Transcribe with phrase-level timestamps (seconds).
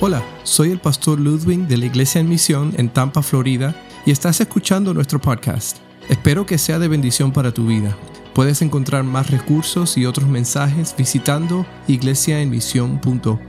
[0.00, 3.74] Hola, soy el pastor Ludwig de la Iglesia en Misión en Tampa, Florida,
[4.06, 5.78] y estás escuchando nuestro podcast.
[6.08, 7.98] Espero que sea de bendición para tu vida.
[8.32, 13.40] Puedes encontrar más recursos y otros mensajes visitando iglesiaenmisión.org.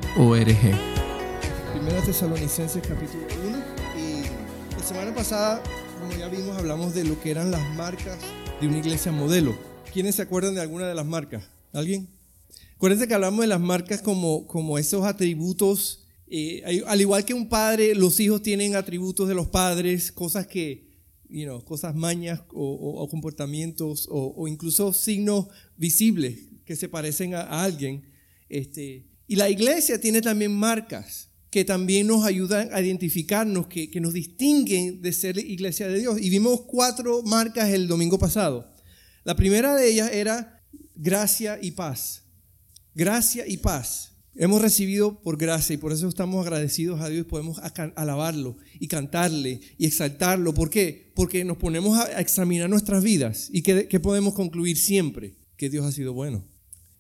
[1.72, 3.58] Primera Tesalonicenses capítulo 1
[4.00, 4.24] y
[4.76, 5.62] la semana pasada,
[6.00, 8.18] como ya vimos, hablamos de lo que eran las marcas
[8.60, 9.56] de una iglesia modelo.
[9.94, 11.44] ¿Quiénes se acuerdan de alguna de las marcas?
[11.74, 12.10] ¿Alguien?
[12.76, 17.50] Acuérdense que hablamos de las marcas como, como esos atributos eh, al igual que un
[17.50, 20.88] padre, los hijos tienen atributos de los padres, cosas que,
[21.28, 28.04] you know, cosas mañas o, comportamientos o, incluso signos visibles que se parecen a, alguien.
[28.48, 34.00] Este, y la iglesia tiene también marcas que también nos ayudan a identificarnos, que, que
[34.00, 36.22] nos distinguen de ser iglesia de Dios.
[36.22, 38.72] Y vimos cuatro marcas el domingo pasado.
[39.24, 40.62] La primera de ellas era
[40.96, 42.24] gracia y paz.
[42.94, 44.09] Gracia y paz.
[44.42, 47.60] Hemos recibido por gracia y por eso estamos agradecidos a Dios y podemos
[47.98, 50.54] alabarlo y cantarle y exaltarlo.
[50.54, 51.12] ¿Por qué?
[51.14, 55.92] Porque nos ponemos a examinar nuestras vidas y que, podemos concluir siempre que Dios ha
[55.92, 56.46] sido bueno.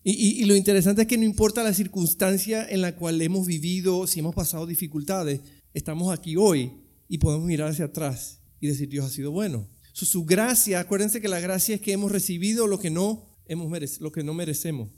[0.03, 4.19] Y, lo interesante es que no importa la circunstancia en la cual hemos vivido, si
[4.19, 5.39] hemos pasado dificultades,
[5.73, 6.73] estamos aquí hoy
[7.08, 9.66] y podemos mirar hacia atrás y decir Dios ha sido bueno.
[9.94, 14.11] Su, gracia, acuérdense que la gracia es que hemos recibido lo que no hemos lo
[14.11, 14.89] que no merecemos.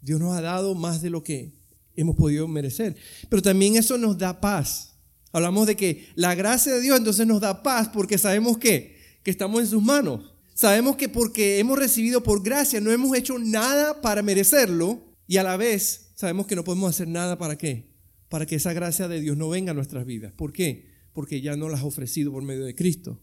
[0.00, 1.59] Dios nos ha dado más de lo que
[2.00, 2.96] hemos podido merecer.
[3.28, 4.94] Pero también eso nos da paz.
[5.32, 9.30] Hablamos de que la gracia de Dios entonces nos da paz porque sabemos que, que
[9.30, 10.34] estamos en sus manos.
[10.54, 15.42] Sabemos que porque hemos recibido por gracia no hemos hecho nada para merecerlo y a
[15.42, 17.94] la vez sabemos que no podemos hacer nada para qué?
[18.28, 20.32] Para que esa gracia de Dios no venga a nuestras vidas.
[20.32, 20.90] ¿Por qué?
[21.12, 23.20] Porque ya nos las ha ofrecido por medio de Cristo.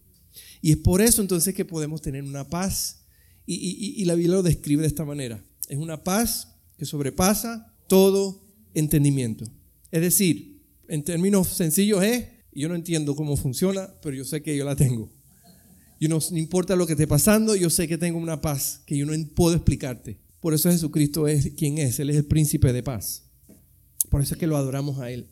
[0.62, 3.04] Y es por eso entonces que podemos tener una paz
[3.50, 5.42] y la Biblia lo describe de esta manera.
[5.68, 9.44] Es una paz que sobrepasa todo entendimiento.
[9.90, 14.56] Es decir, en términos sencillos es, yo no entiendo cómo funciona, pero yo sé que
[14.56, 15.10] yo la tengo.
[16.00, 19.04] Y no, importa lo que esté pasando, yo sé que tengo una paz que yo
[19.06, 20.18] no puedo explicarte.
[20.40, 23.24] Por eso Jesucristo es quien es, Él es el príncipe de paz.
[24.08, 25.28] Por eso es que lo adoramos a Él.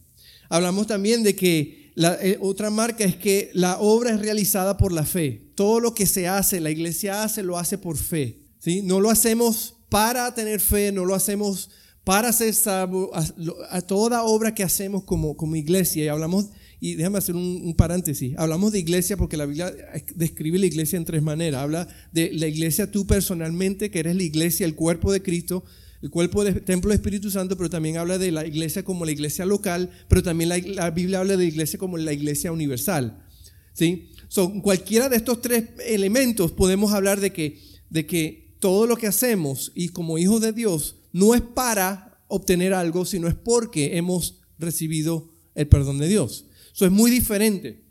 [0.48, 4.92] Hablamos también de que la eh, otra marca es que la obra es realizada por
[4.92, 5.50] la fe.
[5.54, 8.40] Todo lo que se hace, la iglesia hace, lo hace por fe.
[8.58, 8.82] ¿sí?
[8.82, 11.70] No lo hacemos para tener fe, no lo hacemos
[12.06, 17.18] para ser salvo, a, toda obra que hacemos como, como iglesia, y hablamos, y déjame
[17.18, 19.74] hacer un, paréntesis, hablamos de iglesia porque la Biblia
[20.14, 21.62] describe la iglesia en tres maneras.
[21.62, 25.64] Habla de la iglesia tú personalmente, que eres la iglesia, el cuerpo de Cristo,
[26.00, 29.10] el cuerpo del templo del Espíritu Santo, pero también habla de la iglesia como la
[29.10, 33.26] iglesia local, pero también la, Biblia habla de la iglesia como la iglesia universal.
[33.72, 34.10] ¿sí?
[34.28, 37.58] So, cualquiera de estos tres elementos podemos hablar de que,
[37.90, 42.74] de que todo lo que hacemos y como hijos de Dios no es para obtener
[42.74, 46.44] algo, sino es porque hemos recibido el perdón de Dios.
[46.74, 47.84] Eso es muy diferente.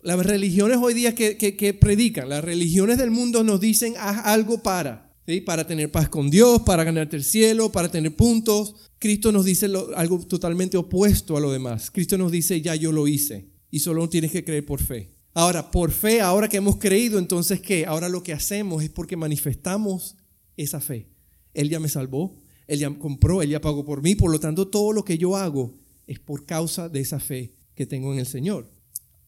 [0.00, 5.12] Las religiones hoy día que, predican, las religiones del mundo nos dicen haz algo para,
[5.44, 8.74] para tener paz con Dios, para ganarte el cielo, para tener puntos.
[8.98, 11.90] Cristo nos dice algo totalmente opuesto a lo demás.
[11.90, 15.10] Cristo nos dice ya yo lo hice y solo tienes que creer por fe.
[15.34, 17.84] Ahora, por fe, ahora que hemos creído, entonces ¿qué?
[17.84, 20.16] Ahora lo que hacemos es porque manifestamos
[20.56, 21.10] esa fe.
[21.52, 22.40] Él ya me salvó,
[22.70, 25.36] él ya compró, Él ya pagó por mí, por lo tanto todo lo que yo
[25.36, 25.74] hago
[26.06, 28.70] es por causa de esa fe que tengo en el Señor.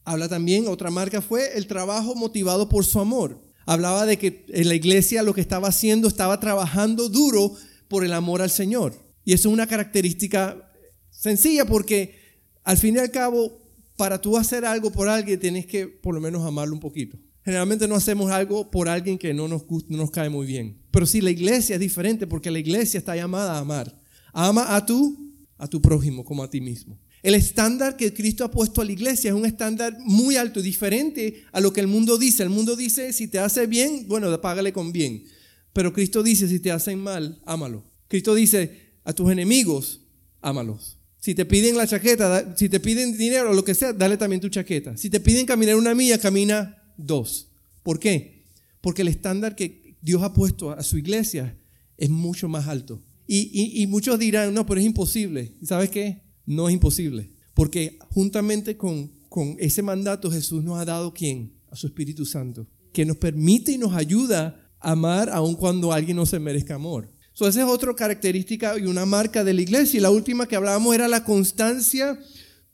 [0.05, 3.43] Habla también, otra marca fue el trabajo motivado por su amor.
[3.67, 7.57] Hablaba de que en la iglesia lo que estaba haciendo estaba trabajando duro
[7.89, 8.95] por el amor al Señor.
[9.25, 10.73] Y eso es una característica
[11.11, 12.15] sencilla porque
[12.63, 13.59] al fin y al cabo,
[13.97, 17.19] para tú hacer algo por alguien, tienes que por lo menos amarlo un poquito.
[17.45, 20.82] Generalmente no hacemos algo por alguien que no nos, no nos cae muy bien.
[20.93, 24.01] Pero sí, la iglesia es diferente porque la iglesia está llamada a amar.
[24.33, 26.99] Ama a tú, a tu prójimo como a ti mismo.
[27.23, 31.45] El estándar que Cristo ha puesto a la iglesia es un estándar muy alto, diferente
[31.53, 32.43] a lo que el mundo dice.
[32.43, 35.25] El mundo dice, si te hace bien, bueno, págale con bien.
[35.73, 37.85] Pero Cristo dice, si te hacen mal, ámalo.
[38.09, 40.01] Cristo dice, a tus enemigos,
[40.41, 40.99] ámalos.
[41.21, 44.41] Si te piden la chaqueta, si te piden dinero o lo que sea, dale también
[44.41, 44.97] tu chaqueta.
[44.97, 47.49] Si te piden caminar una milla, camina dos.
[47.85, 48.43] ¿Por qué?
[48.81, 51.57] Porque el estándar que Dios ha puesto a su iglesia
[51.97, 53.01] es mucho más alto.
[53.27, 55.55] Y, muchos dirán, no, pero es imposible.
[55.63, 56.21] ¿Y sabes qué?
[56.45, 57.31] No es imposible.
[57.55, 61.55] Porque juntamente con, con ese mandato Jesús nos ha dado quién?
[61.71, 62.67] A su Espíritu Santo.
[62.93, 67.11] Que nos permite y nos ayuda a amar aun cuando alguien no se merezca amor.
[67.33, 69.99] So, esa es otra característica y una marca de la iglesia.
[69.99, 72.19] Y la última que hablábamos era la constancia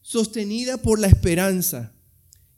[0.01, 1.93] sostenida por la esperanza.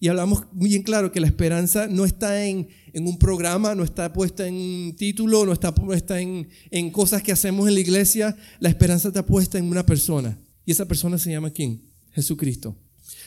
[0.02, 4.47] Y hablamos bien claro que la esperanza no está en, un programa, no está puesta
[4.47, 6.49] en un título, no está puesta en,
[6.91, 8.35] cosas que hacemos en la iglesia.
[8.61, 10.38] La esperanza está puesta en una persona.
[10.64, 11.82] Y esa persona se llama quién?
[12.12, 12.75] Jesucristo.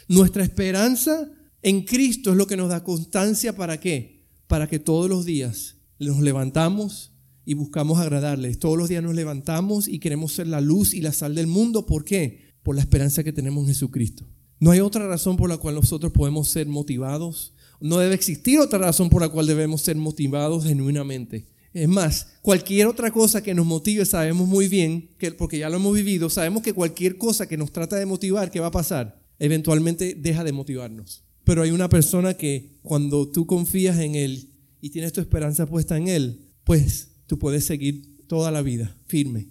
[0.08, 1.30] Nuestra esperanza
[1.62, 4.24] en Cristo es lo que nos da constancia para qué?
[4.48, 7.12] Para que todos los días nos levantamos
[7.46, 8.58] y buscamos agradarles.
[8.58, 11.86] Todos los días nos levantamos y queremos ser la luz y la sal del mundo.
[11.86, 12.56] ¿Por qué?
[12.64, 14.26] Por la esperanza que tenemos en Jesucristo.
[14.60, 17.54] No hay otra razón por la cual nosotros podemos ser motivados.
[17.80, 21.48] No debe existir otra razón por la cual debemos ser motivados genuinamente.
[21.74, 25.78] Es más, cualquier otra cosa que nos motive, sabemos muy bien, que, porque ya lo
[25.78, 29.20] hemos vivido, sabemos que cualquier cosa que nos trata de motivar, ¿qué va a pasar?
[29.40, 31.24] Eventualmente deja de motivarnos.
[31.44, 34.52] Pero hay una persona que cuando tú confías en Él
[34.82, 39.50] y tienes tu esperanza puesta en Él, pues tú puedes seguir toda la vida firme.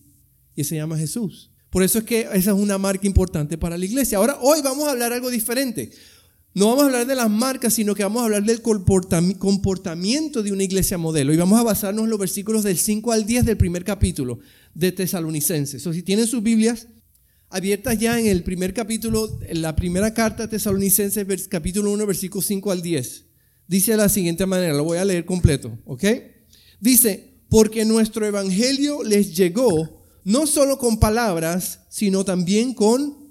[0.55, 1.52] Y se llama Jesús.
[1.73, 4.19] Por eso es que esa es una marca importante para la iglesia.
[4.19, 5.91] Ahora, hoy vamos a hablar algo diferente.
[6.53, 10.53] No vamos a hablar de las marcas, sino que vamos a hablar del comportamiento de
[10.53, 11.33] una iglesia modelo.
[11.33, 14.41] Y vamos a basarnos en los versículos del 5 al 10 del primer capítulo
[14.75, 15.87] de Tesalonicenses.
[15.87, 16.89] O si tienen sus Biblias
[17.49, 22.45] abiertas ya en el primer capítulo, en la primera carta de Tesalonicenses, capítulo 1, versículos
[22.49, 23.25] 5 al 10.
[23.67, 26.05] Dice de la siguiente manera, lo voy a leer completo, ¿ok?
[26.81, 33.23] Dice, porque nuestro evangelio les llegó no solo con palabras, sino también con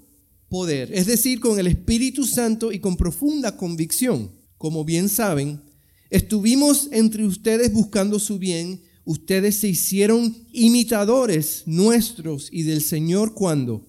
[0.48, 4.30] poder, es decir, con el Espíritu Santo y con profunda convicción.
[4.58, 5.62] Como bien saben,
[6.10, 13.88] estuvimos entre ustedes buscando su bien, ustedes se hicieron imitadores nuestros y del Señor cuando,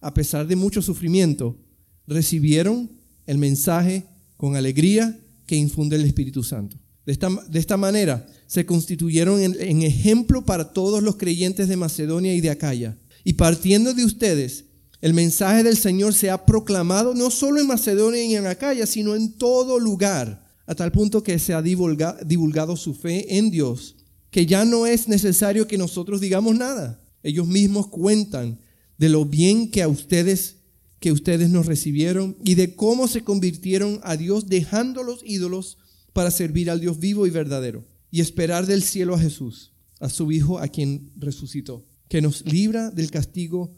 [0.00, 1.58] a pesar de mucho sufrimiento,
[2.06, 2.90] recibieron
[3.26, 4.06] el mensaje
[4.36, 6.78] con alegría que infunde el Espíritu Santo.
[7.06, 12.34] De esta, de esta manera se constituyeron en, ejemplo para todos los creyentes de Macedonia
[12.34, 12.96] y de Acaya.
[13.24, 14.64] Y partiendo de ustedes,
[15.00, 19.14] el mensaje del Señor se ha proclamado no solo en Macedonia y en Acaya, sino
[19.14, 23.96] en todo lugar, a tal punto que se ha divulgado su fe en Dios,
[24.30, 27.02] que ya no es necesario que nosotros digamos nada.
[27.22, 28.58] Ellos mismos cuentan
[28.96, 30.56] de lo bien que a ustedes
[31.00, 35.76] que ustedes nos recibieron y de cómo se convirtieron a Dios dejando los ídolos
[36.14, 40.32] para servir al Dios vivo y verdadero y esperar del cielo a Jesús, a su
[40.32, 43.76] Hijo a quien resucitó, que nos libra del castigo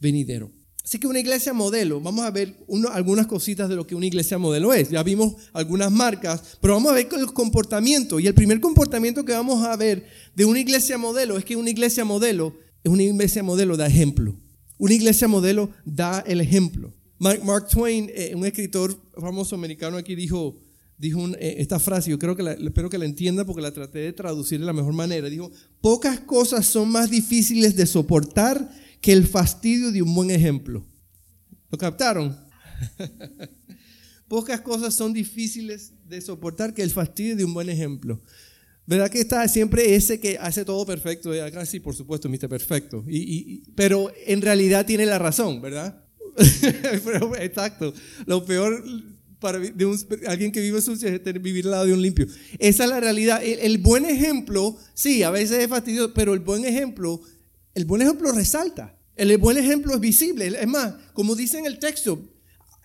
[0.00, 0.50] venidero.
[0.84, 2.54] Así que una iglesia modelo, vamos a ver
[2.92, 4.90] algunas cositas de lo que una iglesia modelo es.
[4.90, 8.20] Ya vimos algunas marcas, pero vamos a ver el comportamiento.
[8.20, 10.06] Y el primer comportamiento que vamos a ver
[10.36, 12.54] de una iglesia modelo es que una iglesia modelo
[12.84, 14.36] es una iglesia modelo da ejemplo.
[14.78, 16.94] Una iglesia modelo da el ejemplo.
[17.18, 20.56] Mark, Twain, eh, un escritor famoso americano aquí, dijo,
[20.98, 23.98] dijo eh, esta frase, yo creo que la, espero que la entienda porque la traté
[24.00, 25.28] de traducir de la mejor manera.
[25.28, 25.50] Dijo,
[25.80, 28.70] pocas cosas son más difíciles de soportar
[29.00, 30.84] que el fastidio de un buen ejemplo.
[31.70, 32.36] ¿Lo captaron?
[34.28, 38.20] Pocas cosas son difíciles de soportar que el fastidio de un buen ejemplo.
[38.86, 41.32] ¿Verdad que está siempre ese que hace todo perfecto?
[41.42, 42.48] Acá sí, por supuesto, Mr.
[42.48, 43.04] Perfecto.
[43.08, 46.04] Y, pero en realidad tiene la razón, ¿verdad?
[47.40, 47.94] exacto.
[48.26, 48.84] Lo peor
[49.46, 52.26] para de alguien que vive sucio es vivir al lado de un limpio.
[52.58, 53.44] Esa es la realidad.
[53.44, 57.20] El, el, buen ejemplo, sí, a veces es fastidioso, pero el buen ejemplo,
[57.74, 58.98] el buen ejemplo resalta.
[59.14, 60.48] El buen ejemplo es visible.
[60.48, 62.28] Es más, como dice en el texto,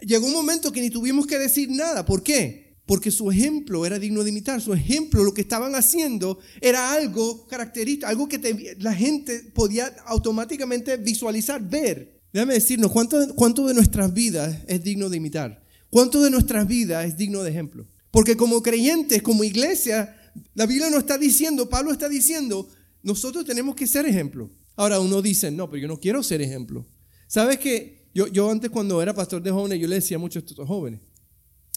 [0.01, 2.05] llegó un momento que ni tuvimos que decir nada.
[2.05, 2.77] ¿Por qué?
[2.85, 4.61] Porque su ejemplo era digno de imitar.
[4.61, 10.95] Su ejemplo, lo que estaban haciendo, era algo característico, algo que la gente podía automáticamente
[10.97, 12.21] visualizar, ver.
[12.31, 15.61] Déjame decirnos, ¿cuánto, ¿cuánto de nuestras vidas es digno de imitar?
[15.91, 17.85] ¿Cuánto de nuestras vidas es digno de ejemplo?
[18.09, 20.15] Porque como creyentes, como iglesia,
[20.55, 22.67] la Biblia nos está diciendo, Pablo está diciendo,
[23.03, 24.49] nosotros tenemos que ser ejemplo.
[24.77, 26.87] Ahora uno dice, no, pero yo no quiero ser ejemplo.
[27.27, 28.07] ¿Sabes qué?
[28.13, 31.01] Yo, yo antes cuando era pastor de jóvenes, yo le decía mucho a estos jóvenes,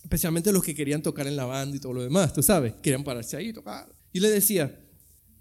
[0.03, 3.03] especialmente los que querían tocar en la banda y todo lo demás, tú sabes, querían
[3.03, 3.93] pararse ahí y tocar.
[4.13, 4.81] Y le decía,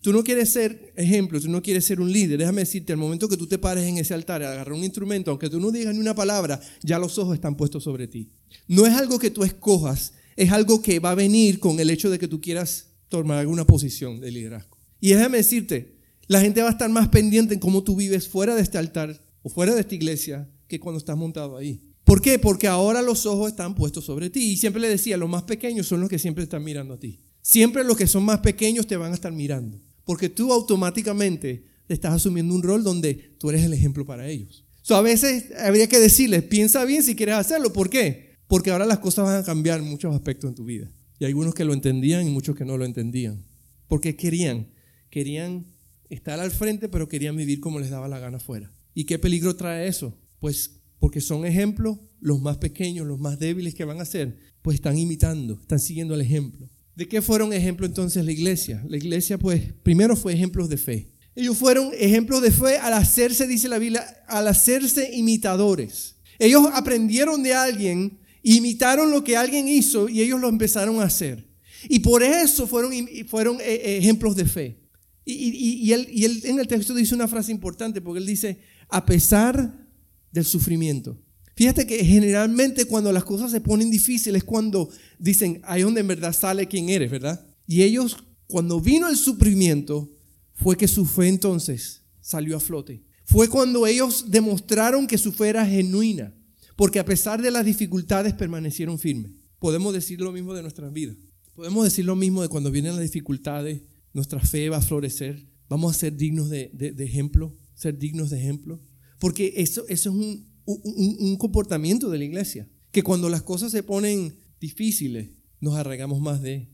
[0.04, 2.38] tú no quieres ser ejemplo, tú no quieres ser un líder.
[2.38, 5.50] Déjame decirte, al momento que tú te pares en ese altar agarrar un instrumento, aunque
[5.50, 8.30] tú no digas ni una palabra, ya los ojos están puestos sobre ti.
[8.68, 12.10] No es algo que tú escojas, es algo que va a venir con el hecho
[12.10, 14.78] de que tú quieras tomar alguna posición de liderazgo.
[15.00, 15.96] Y déjame decirte,
[16.28, 19.26] la gente va a estar más pendiente en cómo tú vives fuera de este altar
[19.42, 21.82] o fuera de esta iglesia que cuando estás montado ahí.
[22.04, 22.40] ¿Por qué?
[22.40, 24.52] Porque ahora los ojos están puestos sobre ti.
[24.52, 27.22] Y siempre le decía, los más pequeños son los que siempre están mirando a ti.
[27.42, 29.82] Siempre los que son más pequeños te van a estar mirando.
[30.06, 34.66] Porque tú automáticamente estás asumiendo un rol donde tú eres el ejemplo para ellos.
[34.82, 37.72] So, a veces habría que decirles, piensa bien si quieres hacerlo.
[37.72, 38.36] ¿Por qué?
[38.48, 40.92] Porque ahora las cosas van a cambiar en muchos aspectos en tu vida.
[41.20, 43.46] Y hay algunos que lo entendían y muchos que no lo entendían.
[43.88, 44.68] Porque querían,
[45.10, 45.68] querían
[46.10, 48.74] estar al frente, pero querían vivir como les daba la gana afuera.
[48.94, 50.18] ¿Y qué peligro trae eso?
[50.40, 54.76] Pues porque son ejemplos, los más pequeños, los más débiles que van a ser, pues
[54.76, 56.70] están imitando, están siguiendo el ejemplo.
[56.96, 58.84] ¿De qué fueron ejemplo entonces la iglesia?
[58.88, 61.08] La iglesia, pues, primero fue ejemplos de fe.
[61.36, 66.16] Ellos fueron ejemplos de fe al hacerse, dice la Biblia, al hacerse imitadores.
[66.38, 71.48] Ellos aprendieron de alguien, imitaron lo que alguien hizo y ellos lo empezaron a hacer.
[71.90, 72.94] Y por eso fueron,
[73.28, 74.80] fueron eh, eh, ejemplos de fe.
[75.26, 78.60] Y, él, y él en el texto dice una frase importante porque él dice,
[78.90, 79.88] a pesar
[80.32, 81.18] del sufrimiento.
[81.56, 86.08] Fíjate que generalmente cuando las cosas se ponen difíciles es cuando dicen, ahí donde en
[86.08, 87.46] verdad sale quién eres, ¿verdad?
[87.68, 88.18] Y ellos,
[88.48, 90.12] cuando vino el sufrimiento,
[90.54, 93.04] fue que su fe entonces salió a flote.
[93.26, 96.34] Fue cuando ellos demostraron que su fe era genuina,
[96.76, 99.32] porque a pesar de las dificultades permanecieron firmes.
[99.60, 101.16] Podemos decir lo mismo de nuestras vidas.
[101.56, 105.96] Podemos decir lo mismo de cuando vienen las dificultades, nuestra fe va a florecer, vamos
[105.96, 108.82] a ser dignos de, ejemplo, ser dignos de ejemplo.
[109.20, 113.84] Porque eso, eso es un, un, comportamiento de la iglesia, que cuando las cosas se
[113.84, 115.30] ponen difíciles,
[115.60, 116.70] nos arraigamos más de,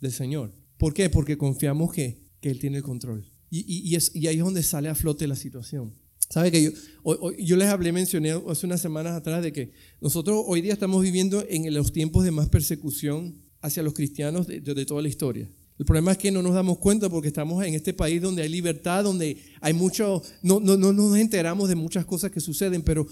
[0.00, 0.54] del Señor.
[0.76, 1.10] ¿Por qué?
[1.10, 3.30] Porque confiamos que, que Él tiene el control.
[3.50, 5.94] Y, es, ahí es donde sale a flote la situación.
[6.28, 6.72] ¿Sabe que yo,
[7.38, 11.44] yo les hablé, mencioné hace unas semanas atrás de que nosotros hoy día estamos viviendo
[11.48, 15.48] en los tiempos de más persecución hacia los cristianos de, toda la historia.
[15.78, 18.48] El problema es que no nos damos cuenta porque estamos en este país donde hay
[18.48, 23.06] libertad, donde hay mucho, no, no, no nos enteramos de muchas cosas que suceden, pero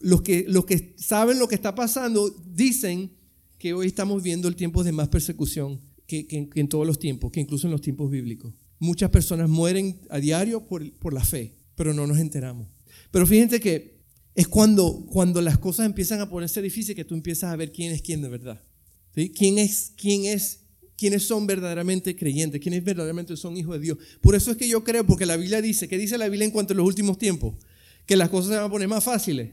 [0.00, 3.12] los que, los que saben lo que está pasando dicen
[3.58, 7.30] que hoy estamos viendo el tiempo de más persecución que, que en todos los tiempos,
[7.32, 8.54] que incluso en los tiempos bíblicos.
[8.78, 12.68] Muchas personas mueren a diario por, por la fe, pero no nos enteramos.
[13.10, 13.94] Pero fíjense que
[14.34, 17.92] es cuando, cuando las cosas empiezan a ponerse difíciles que tú empiezas a ver quién
[17.92, 18.62] es quién de verdad.
[19.14, 19.30] ¿Sí?
[19.30, 20.63] ¿Quién es, quién es,
[20.96, 23.98] quiénes son verdaderamente creyentes, quiénes verdaderamente son hijos de Dios.
[24.20, 26.50] Por eso es que yo creo, porque la Biblia dice, ¿qué dice la Biblia en
[26.50, 27.54] cuanto a los últimos tiempos?
[28.06, 29.50] Que las cosas se van a poner más fáciles.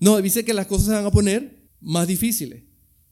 [0.00, 2.64] No, dice que las cosas se van a poner más difíciles,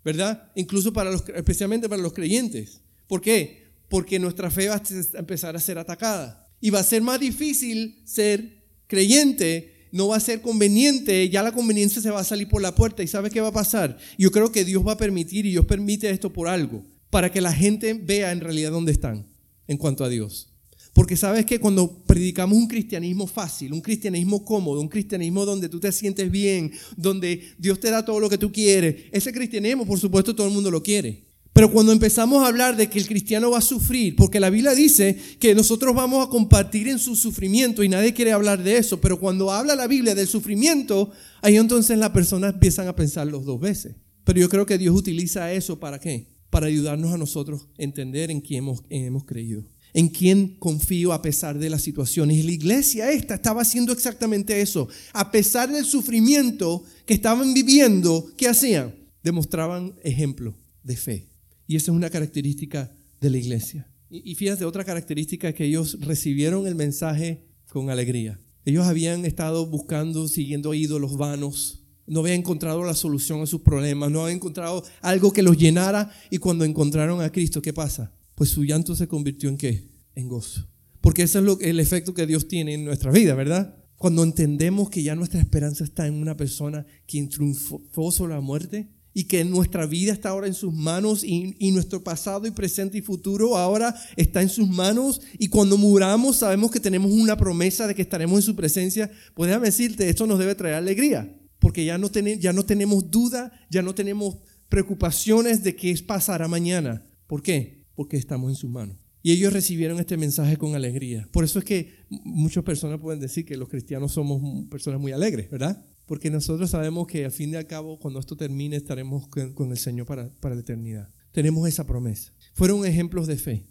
[0.05, 0.51] ¿verdad?
[0.57, 2.81] Incluso para los, especialmente para los creyentes.
[3.07, 3.63] ¿Por qué?
[3.93, 4.83] porque nuestra fe va a
[5.19, 6.49] empezar a ser atacada.
[6.63, 11.53] Y va a ser más difícil ser creyente, no va a ser conveniente, ya la
[11.53, 13.03] conveniencia se va a salir por la puerta.
[13.03, 13.99] ¿Y sabe qué va a pasar?
[14.17, 17.43] Yo creo que Dios va a permitir, y Dios permite esto por algo, para que
[17.43, 19.27] la gente vea en realidad dónde están
[19.69, 20.49] en cuanto a Dios.
[20.95, 25.79] Porque sabes que cuando predicamos un cristianismo fácil, un cristianismo cómodo, un cristianismo donde tú
[25.79, 30.01] te sientes bien, donde Dios te da todo lo que tú quieres, ese cristianismo por
[30.01, 31.27] supuesto todo el mundo lo quiere.
[31.53, 34.75] Pero cuando empezamos a hablar de que el cristiano va a sufrir, porque la Biblia
[34.75, 39.03] dice que nosotros vamos a compartir en su sufrimiento y nadie quiere hablar de eso,
[39.03, 41.11] pero cuando habla la Biblia del sufrimiento,
[41.43, 43.97] ahí entonces las personas empiezan a pensar los dos veces.
[44.25, 46.32] Pero yo creo que Dios utiliza eso para qué?
[46.53, 51.23] Para ayudarnos a nosotros a entender en quién hemos, hemos creído, en quién confío a
[51.23, 52.37] pesar de las situaciones.
[52.37, 54.87] Y la iglesia esta estaba haciendo exactamente eso.
[55.15, 58.95] A pesar del sufrimiento que estaban viviendo, ¿qué hacían?
[59.23, 61.29] Demostraban ejemplo de fe.
[61.67, 63.89] Y esa es una característica de la iglesia.
[64.11, 68.39] Y, fíjate, otra característica es que ellos recibieron el mensaje con alegría.
[68.67, 74.11] Ellos habían estado buscando, siguiendo ídolos vanos, no habían encontrado la solución a sus problemas,
[74.11, 78.13] no habían encontrado algo que los llenara y cuando encontraron a Cristo, ¿qué pasa?
[78.35, 79.89] Pues su llanto se convirtió en qué?
[80.15, 80.67] En gozo.
[81.01, 83.77] Porque ese es el efecto que Dios tiene en nuestra vida, ¿verdad?
[83.97, 88.89] Cuando entendemos que ya nuestra esperanza está en una persona quien triunfó sobre la muerte,
[89.15, 93.03] y que nuestra vida está ahora en sus manos y, nuestro pasado y presente y
[93.03, 97.95] futuro ahora está en sus manos y cuando muramos sabemos que tenemos una promesa de
[97.95, 102.11] que estaremos en su presencia, pues decirte, esto nos debe traer alegría, porque ya no,
[102.11, 104.39] ya no tenemos duda, ya no tenemos
[104.69, 107.07] preocupaciones de qué pasará mañana.
[107.29, 107.85] ¿Por qué?
[107.95, 108.97] Porque estamos en sus manos.
[109.23, 111.29] Y ellos recibieron este mensaje con alegría.
[111.31, 115.49] Por eso es que muchas personas pueden decir que los cristianos somos personas muy alegres,
[115.51, 115.87] ¿verdad?
[116.05, 117.69] Porque nosotros sabemos que al fin y al
[118.01, 121.11] cuando esto termine, estaremos con el Señor para, para la eternidad.
[121.31, 122.35] Tenemos esa promesa.
[122.55, 123.67] Fueron ejemplos de fe.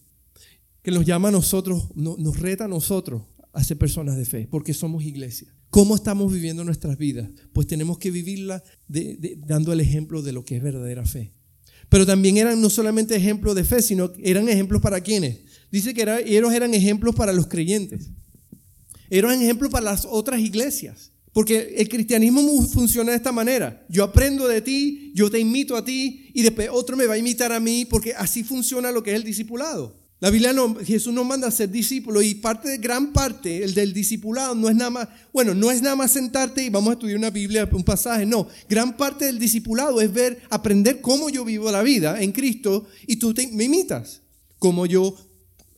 [0.82, 4.74] Que nos llama a nosotros, nos reta a nosotros a ser personas de fe, porque
[4.74, 5.54] somos iglesia.
[5.72, 7.30] ¿Cómo estamos viviendo nuestras vidas?
[7.54, 8.62] Pues tenemos que vivirla
[9.48, 11.32] dando el ejemplo de lo que es verdadera fe.
[11.88, 15.40] Pero también eran no solamente ejemplos de fe, sino eran ejemplos para quienes.
[15.72, 18.10] Dice que ellos eran ejemplos para los creyentes.
[19.10, 21.14] Eran ejemplos para las otras iglesias.
[21.32, 23.86] Porque el cristianismo funciona de esta manera.
[23.88, 27.18] Yo aprendo de ti, yo te imito a ti y después otro me va a
[27.18, 30.01] imitar a mí porque así funciona lo que es el discipulado.
[30.22, 33.92] La Biblia no, Jesús nos manda a ser discípulos y parte, gran parte, el del
[33.92, 37.18] discipulado no es nada más, bueno, no es nada más sentarte y vamos a estudiar
[37.18, 38.48] una Biblia, un pasaje, no.
[38.70, 43.16] Gran parte del discipulado es ver, aprender cómo yo vivo la vida en Cristo y
[43.16, 44.22] tú me imitas.
[44.60, 45.16] Cómo yo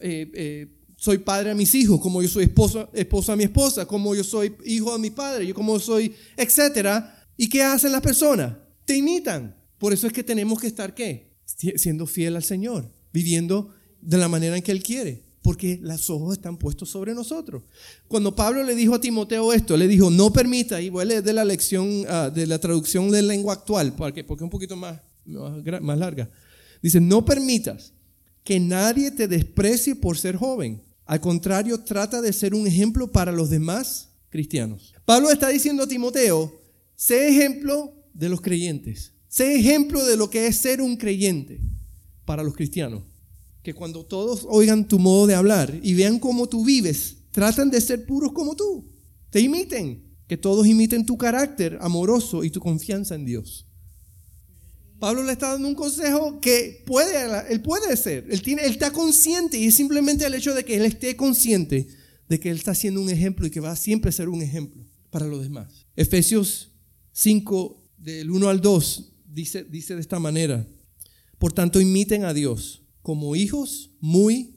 [0.02, 3.86] eh, eh, soy padre a mis hijos, como yo soy esposo, esposa a mi esposa,
[3.86, 7.28] como yo soy hijo a mi padre, yo como soy, etcétera.
[7.38, 8.58] ¿Y qué hacen las personas?
[8.84, 9.56] Te imitan.
[9.78, 11.32] Por eso es que tenemos que estar qué?
[11.46, 13.74] Siendo fiel al Señor, viviendo
[14.06, 15.24] de la manera en que Él quiere.
[15.44, 17.64] porque los ojos están puestos sobre nosotros.
[18.08, 21.24] Cuando Pablo le dijo a Timoteo esto, le dijo, no permita, y voy a leer
[21.24, 24.78] de la lección, ah, de la traducción de lengua actual, porque, porque es un poquito
[24.78, 26.30] más, más larga.
[26.82, 27.92] Dice, no permitas
[28.46, 30.82] que nadie te desprecie por ser joven.
[31.06, 34.94] Al contrario, trata de ser un ejemplo para los demás cristianos.
[35.04, 36.58] Pablo está diciendo a Timoteo,
[36.96, 39.12] sé ejemplo de los creyentes.
[39.28, 41.60] Sé ejemplo de lo que es ser un creyente
[42.24, 43.04] para los cristianos.
[43.64, 47.82] Que cuando todos oigan tu modo de hablar y vean cómo tú vives, tratan de
[47.82, 48.92] ser puros como tú.
[49.30, 50.04] Te imiten.
[50.28, 53.66] Que todos imiten tu carácter amoroso y tu confianza en Dios.
[55.00, 57.18] Pablo le está dando un consejo que puede,
[57.50, 58.26] él puede ser.
[58.30, 61.88] Él, tiene, él está consciente y es simplemente el hecho de que él esté consciente
[62.30, 64.84] de que él está siendo un ejemplo y que va a siempre ser un ejemplo
[65.10, 65.86] para los demás.
[65.96, 66.72] Efesios
[67.12, 70.66] 5, del 1 al 2, dice, dice de esta manera.
[71.38, 74.56] Por tanto, imiten a Dios como hijos muy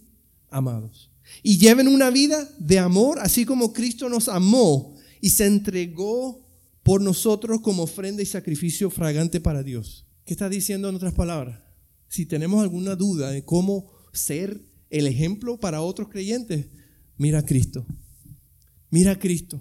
[0.48, 1.10] amados.
[1.42, 6.46] Y lleven una vida de amor, así como Cristo nos amó y se entregó
[6.82, 10.06] por nosotros como ofrenda y sacrificio fragante para Dios.
[10.24, 11.60] ¿Qué está diciendo en otras palabras?
[12.08, 16.66] Si tenemos alguna duda de cómo ser el ejemplo para otros creyentes,
[17.16, 17.84] mira a Cristo.
[18.90, 19.60] Mira a Cristo,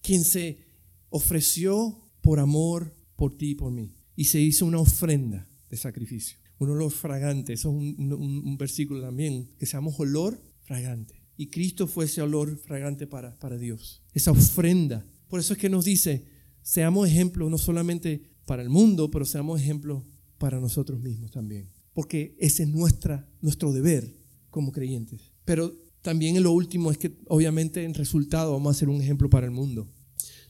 [0.00, 0.66] quien se
[1.10, 3.94] ofreció por amor por ti y por mí.
[4.16, 6.38] Y se hizo una ofrenda de sacrificio.
[6.58, 7.52] Un olor fragante.
[7.52, 9.50] Eso es un, versículo también.
[9.58, 11.22] Que seamos olor fragante.
[11.36, 14.02] Y Cristo fue ese olor fragante para, para Dios.
[14.12, 15.04] Esa ofrenda.
[15.28, 16.24] Por eso es que nos dice,
[16.62, 20.04] seamos ejemplos no solamente para el mundo, pero seamos ejemplo
[20.38, 21.68] para nosotros mismos también.
[21.92, 24.14] Porque ese es nuestra, nuestro deber
[24.50, 25.32] como creyentes.
[25.44, 29.46] Pero también lo último es que obviamente en resultado vamos a ser un ejemplo para
[29.46, 29.88] el mundo.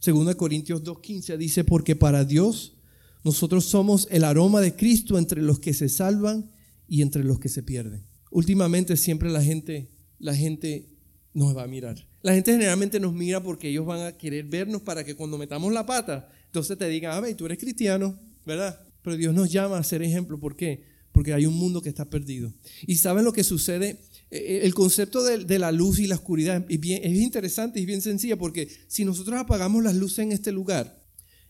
[0.00, 2.76] Segunda Corintios 2.15 dice, porque para Dios
[3.24, 6.50] nosotros somos el aroma de Cristo entre los que se salvan
[6.86, 8.06] y entre los que se pierden.
[8.30, 10.90] Últimamente siempre la gente, la gente
[11.32, 12.06] nos va a mirar.
[12.22, 15.72] La gente generalmente nos mira porque ellos van a querer vernos para que cuando metamos
[15.72, 18.80] la pata, entonces te digan, a ver, tú eres cristiano, ¿verdad?
[19.02, 20.38] Pero Dios nos llama a ser ejemplo.
[20.38, 20.84] ¿Por qué?
[21.12, 22.52] Porque hay un mundo que está perdido.
[22.86, 24.00] Y ¿saben lo que sucede?
[24.30, 27.86] Eh, eh, el concepto de, la luz y la oscuridad es, bien, es interesante y
[27.86, 31.02] bien sencilla porque si nosotros apagamos las luces en este lugar,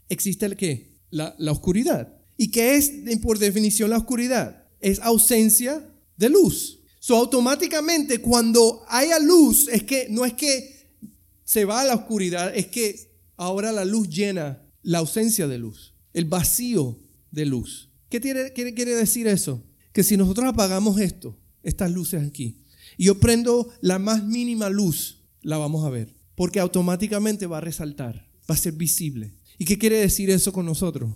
[0.09, 0.94] existe el qué?
[1.15, 2.13] La, oscuridad.
[2.37, 2.91] ¿Y qué es
[3.23, 4.67] por definición la oscuridad?
[4.81, 6.81] Es ausencia de luz.
[6.99, 10.91] So, automáticamente cuando haya luz, es que no es que
[11.45, 15.95] se va a la oscuridad, es que ahora la luz llena la ausencia de luz,
[16.13, 16.99] el vacío
[17.31, 17.91] de luz.
[18.09, 19.63] ¿Qué quiere, quiere decir eso?
[19.93, 22.65] Que si nosotros apagamos esto, estas luces aquí,
[22.97, 27.61] y yo prendo la más mínima luz, la vamos a ver, porque automáticamente va a
[27.61, 29.35] resaltar, va a ser visible.
[29.59, 31.13] ¿Y qué quiere decir eso con nosotros?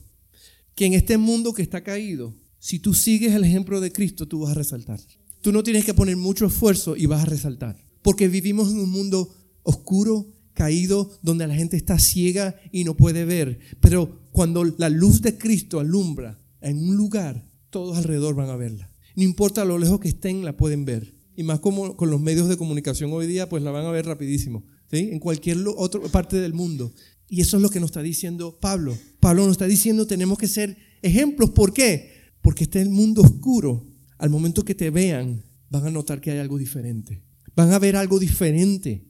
[0.75, 4.41] Que en este mundo que está caído, si tú sigues el ejemplo de Cristo, tú
[4.41, 5.01] vas a resaltar.
[5.41, 7.85] Tú no tienes que poner mucho esfuerzo y vas a resaltar.
[8.03, 13.25] Porque vivimos en un mundo oscuro, caído donde la gente está ciega y no puede
[13.25, 13.61] ver.
[13.81, 18.91] Pero cuando la luz de Cristo alumbra en un lugar, todos alrededor van a verla.
[19.15, 21.15] No importa lo lejos que estén, la pueden ver.
[21.37, 24.07] Y más como con los medios de comunicación hoy día, pues la van a ver
[24.07, 24.65] rapidísimo.
[24.91, 25.11] ¿sí?
[25.13, 26.93] En cualquier otra parte del mundo.
[27.29, 28.97] Y eso es lo que nos está diciendo Pablo.
[29.21, 31.51] Pablo nos está diciendo tenemos que ser ejemplos.
[31.51, 32.11] ¿Por qué?
[32.41, 33.87] Porque está el mundo oscuro.
[34.17, 37.23] Al momento que te vean, van a notar que hay algo diferente.
[37.55, 39.05] Van a ver algo diferente.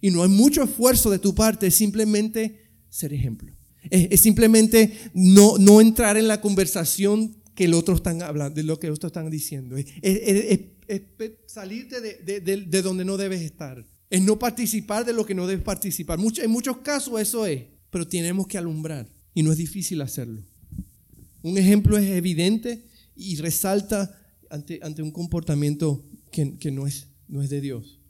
[0.00, 3.52] Y no hay mucho esfuerzo de tu parte, es simplemente ser ejemplo.
[3.90, 8.78] Es, simplemente no, no entrar en la conversación que el otro están hablando, de lo
[8.78, 9.76] que el otro están diciendo.
[9.76, 10.60] Es,
[11.46, 13.84] salirte de, de, donde no debes estar.
[14.10, 16.18] Es no participar de lo que no debes participar.
[16.18, 20.42] en muchos casos eso es, pero tenemos que alumbrar y no es difícil hacerlo.
[21.42, 22.84] Un ejemplo es evidente
[23.16, 24.18] y resalta
[24.50, 28.00] ante, ante un comportamiento que, que no, es, no es de Dios.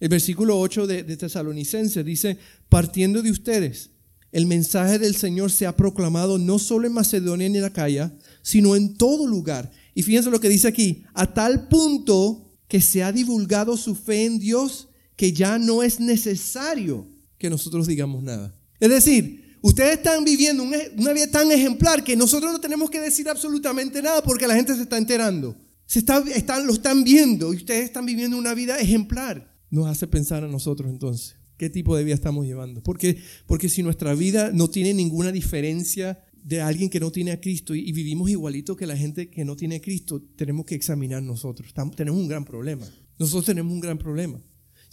[0.00, 2.38] El versículo 8 de, de Tesalonicense dice,
[2.68, 3.90] partiendo de ustedes,
[4.32, 8.12] el mensaje del Señor se ha proclamado no solo en Macedonia ni en Acaya,
[8.42, 9.70] sino en todo lugar.
[9.94, 14.24] Y fíjense lo que dice aquí, a tal punto que se ha divulgado su fe
[14.24, 18.54] en Dios que ya no es necesario que nosotros digamos nada.
[18.80, 23.28] Es decir, ustedes están viviendo una vida tan ejemplar que nosotros no tenemos que decir
[23.28, 25.56] absolutamente nada porque la gente se está enterando.
[25.86, 30.06] Se está, están, lo están viendo y ustedes están viviendo una vida ejemplar nos hace
[30.06, 32.82] pensar a nosotros entonces qué tipo de vida estamos llevando.
[32.82, 37.40] Porque, porque si nuestra vida no tiene ninguna diferencia de alguien que no tiene a
[37.40, 41.22] Cristo y, vivimos igualito que la gente que no tiene a Cristo, tenemos que examinar
[41.22, 41.72] nosotros.
[41.96, 42.86] tenemos un gran problema.
[43.18, 44.40] Nosotros tenemos un gran problema.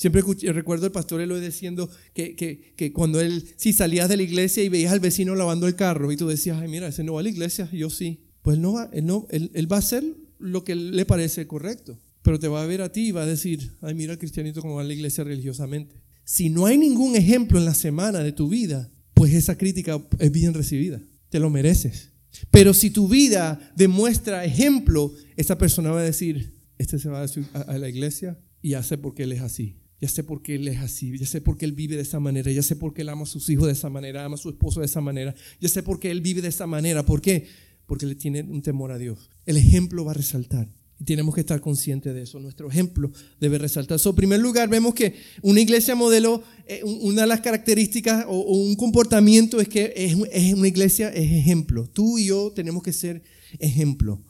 [0.01, 4.23] Siempre recuerdo el pastor Eloy diciendo que, que, que, cuando él, si salías de la
[4.23, 7.13] iglesia y veías al vecino lavando el carro y tú decías, ay, mira, ese no
[7.13, 8.23] va a la iglesia, yo sí.
[8.41, 10.03] Pues no va, él, no, él, él va a hacer
[10.39, 11.99] lo que le parece correcto.
[12.23, 14.63] pero te va a ver a ti y va a decir, ay, mira el cristianito
[14.63, 16.01] como va a la iglesia religiosamente.
[16.23, 20.31] Si no hay ningún ejemplo en la semana de tu vida, pues esa crítica es
[20.31, 20.99] bien recibida.
[21.29, 22.09] Te lo mereces.
[22.49, 27.77] Pero si tu vida demuestra ejemplo, esa persona va a decir, este se va a
[27.77, 29.80] la iglesia y ya sé por qué él es así.
[30.01, 32.19] Ya sé por qué él es así, ya sé por qué él vive de esa
[32.19, 34.37] manera, ya sé por qué él ama a sus hijos de esa manera, ama a
[34.37, 37.05] su esposo de esa manera, ya sé por qué él vive de esa manera.
[37.05, 37.47] ¿Por qué?
[37.85, 39.29] Porque le tiene un temor a Dios.
[39.45, 40.67] El ejemplo va a resaltar.
[40.99, 42.39] Y tenemos que estar conscientes de eso.
[42.39, 43.99] Nuestro ejemplo debe resaltar.
[44.03, 48.75] en primer lugar, vemos que una iglesia modelo, eh, una de las características o, un
[48.75, 51.87] comportamiento es que es, es, una iglesia, es ejemplo.
[51.87, 53.23] Tú y yo tenemos que ser
[53.57, 54.23] ejemplo.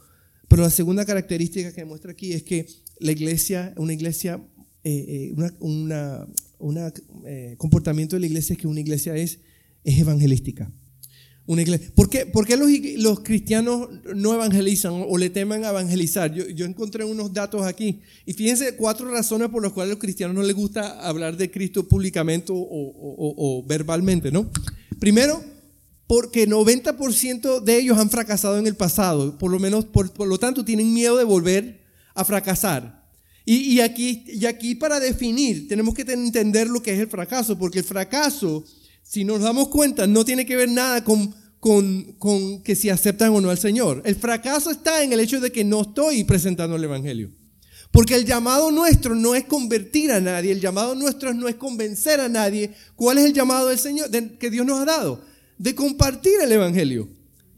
[0.48, 2.68] Pero la segunda característica que muestra aquí es que
[3.00, 4.42] la iglesia, una iglesia,
[4.84, 6.94] eh, eh, una,
[7.58, 9.40] comportamiento de la iglesia es que una iglesia es,
[9.84, 10.72] es evangelística.
[11.48, 11.92] Una iglesia.
[11.96, 12.26] ¿Por qué,
[12.98, 16.32] los, cristianos no evangelizan o le temen a evangelizar?
[16.34, 18.02] Yo, encontré unos datos aquí.
[18.26, 21.50] Y fíjense cuatro razones por las cuales a los cristianos no les gusta hablar de
[21.50, 24.50] Cristo públicamente o, verbalmente, ¿no?
[25.00, 25.44] Primero,
[26.06, 29.38] porque 90% de ellos han fracasado en el pasado.
[29.38, 31.82] Por lo menos, por, lo tanto, tienen miedo de volver
[32.14, 33.01] a fracasar.
[33.44, 37.80] Y, aquí, y aquí para definir, tenemos que entender lo que es el fracaso, porque
[37.80, 38.64] el fracaso
[39.12, 41.34] si nos damos cuenta, no tiene que ver nada con,
[42.64, 44.02] que si aceptan o no al Señor.
[44.06, 47.30] El fracaso está en el hecho de que no estoy presentando el Evangelio.
[47.92, 52.22] Porque el llamado nuestro no es convertir a nadie, el llamado nuestro no es convencer
[52.22, 52.72] a nadie.
[52.96, 55.22] ¿Cuál es el llamado del Señor que Dios nos ha dado?
[55.58, 57.10] De compartir el Evangelio.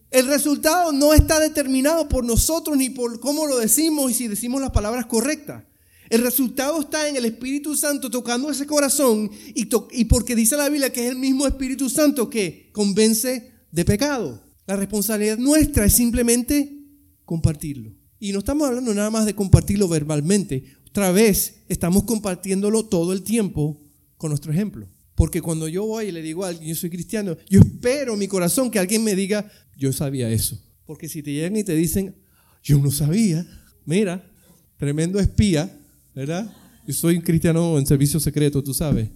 [0.09, 4.59] El resultado no está determinado por nosotros ni por cómo lo decimos y si decimos
[4.59, 5.63] las palabras correctas.
[6.09, 10.91] El resultado está en el Espíritu Santo tocando ese corazón y, porque dice la Biblia
[10.91, 14.43] que es el mismo Espíritu Santo que convence de pecado.
[14.67, 16.83] La responsabilidad nuestra es simplemente
[17.25, 17.93] compartirlo.
[18.19, 20.63] Y no estamos hablando nada más de compartirlo verbalmente.
[20.87, 23.81] Otra vez, estamos compartiéndolo todo el tiempo
[24.17, 24.87] con nuestro ejemplo.
[25.15, 28.19] Porque cuando yo voy y le digo a alguien, yo soy cristiano, yo espero en
[28.19, 30.59] mi corazón que alguien me diga, yo sabía eso.
[30.85, 32.15] Porque si te llegan y te dicen,
[32.63, 33.45] yo no sabía,
[33.85, 34.31] mira,
[34.77, 35.79] tremendo espía,
[36.15, 36.51] ¿verdad?
[36.87, 39.09] Yo soy un cristiano en servicio secreto, tú sabes.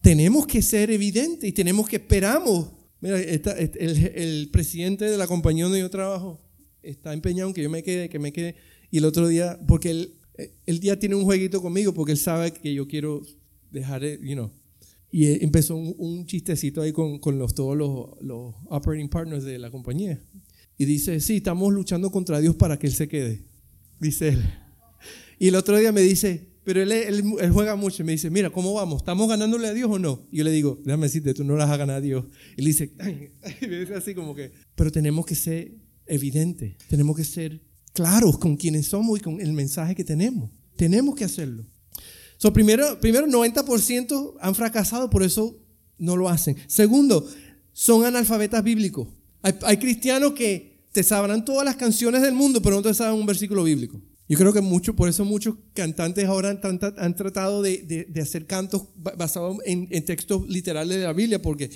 [0.00, 2.68] Tenemos que ser evidentes y tenemos que esperamos.
[3.00, 6.40] Mira, el, presidente de la compañía donde yo trabajo
[6.82, 8.56] está empeñado en que yo me quede, que me quede.
[8.90, 10.14] Y el otro día, porque él,
[10.66, 13.22] el día tiene un jueguito conmigo porque él sabe que yo quiero
[13.70, 14.50] dejar, you know.
[15.10, 19.70] Y empezó un, chistecito ahí con, con los, todos los, los operating partners de la
[19.70, 20.20] compañía.
[20.76, 23.44] Y dice, sí, estamos luchando contra Dios para que Él se quede.
[24.00, 24.63] Dice él.
[25.44, 29.02] Y el otro día me dice, pero él, juega mucho me dice, mira, ¿cómo vamos?
[29.02, 30.26] ¿Estamos ganándole a Dios o no?
[30.32, 32.24] Y yo le digo, déjame decirte, tú no las has ganado a Dios.
[32.56, 32.94] Y él dice,
[33.60, 35.74] y me dice así como que, pero tenemos que ser
[36.06, 37.60] evidentes, tenemos que ser
[37.92, 40.50] claros con quienes somos y con el mensaje que tenemos.
[40.76, 41.66] Tenemos que hacerlo.
[42.38, 45.60] So, primero, primero, 90% han fracasado, por eso
[45.98, 46.56] no lo hacen.
[46.68, 47.28] Segundo,
[47.74, 49.08] son analfabetas bíblicos.
[49.42, 53.20] Hay, hay cristianos que te sabrán todas las canciones del mundo, pero no te saben
[53.20, 54.00] un versículo bíblico.
[54.28, 59.58] Yo creo que mucho, por eso muchos cantantes ahora han, tratado de, hacer cantos basados
[59.66, 61.70] en, textos literales de la Biblia, porque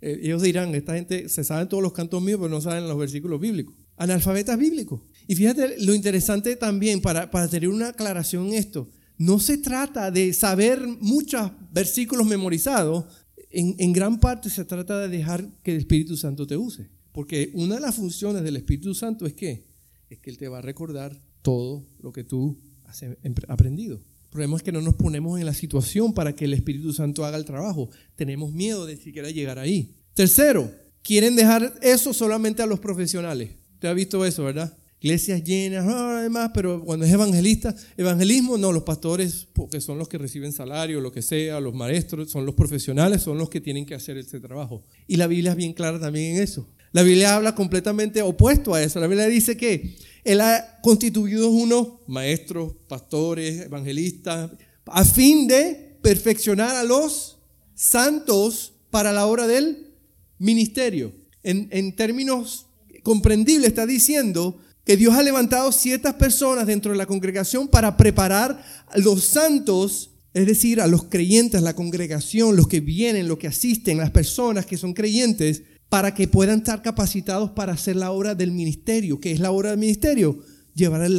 [0.00, 2.96] eh, ellos dirán, esta gente se saben todos los cantos míos, pero no saben los
[2.96, 3.74] versículos bíblicos.
[3.96, 5.02] Analfabetas bíblicos.
[5.28, 10.10] Y fíjate lo interesante también, para, para tener una aclaración en esto, no se trata
[10.10, 13.04] de saber muchos versículos memorizados,
[13.50, 16.88] en, en gran parte se trata de dejar que el Espíritu Santo te use.
[17.12, 19.68] Porque una de las funciones del Espíritu Santo es que
[20.08, 23.04] es que Él te va a recordar todo lo que tú has
[23.48, 23.96] aprendido.
[23.96, 27.24] El problema es que no nos ponemos en la situación para que el Espíritu Santo
[27.24, 27.90] haga el trabajo.
[28.14, 29.96] Tenemos miedo de siquiera llegar ahí.
[30.14, 30.70] Tercero,
[31.02, 33.50] quieren dejar eso solamente a los profesionales.
[33.74, 34.76] Usted ha visto eso, ¿verdad?
[35.00, 40.18] Iglesias llenas, además, pero cuando es evangelista, evangelismo, no, los pastores, porque son los que
[40.18, 43.94] reciben salario, lo que sea, los maestros, son los profesionales, son los que tienen que
[43.94, 44.84] hacer ese trabajo.
[45.06, 46.68] Y la Biblia es bien clara también en eso.
[46.92, 48.98] La Biblia habla completamente opuesto a eso.
[48.98, 54.50] La Biblia dice que él ha constituido unos maestros, pastores, evangelistas,
[54.86, 57.38] a fin de perfeccionar a los
[57.74, 59.92] santos para la obra del
[60.38, 61.14] ministerio.
[61.42, 62.66] En, términos
[63.02, 68.62] comprendibles está diciendo que Dios ha levantado ciertas personas dentro de la congregación para preparar
[68.88, 73.46] a los santos, es decir, a los creyentes, la congregación, los que vienen, los que
[73.46, 78.36] asisten, las personas que son creyentes, para que puedan estar capacitados para hacer la obra
[78.36, 79.20] del ministerio.
[79.20, 80.38] ¿Qué es la obra del ministerio?
[80.72, 81.18] Llevar el,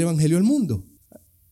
[0.00, 0.86] Evangelio al mundo.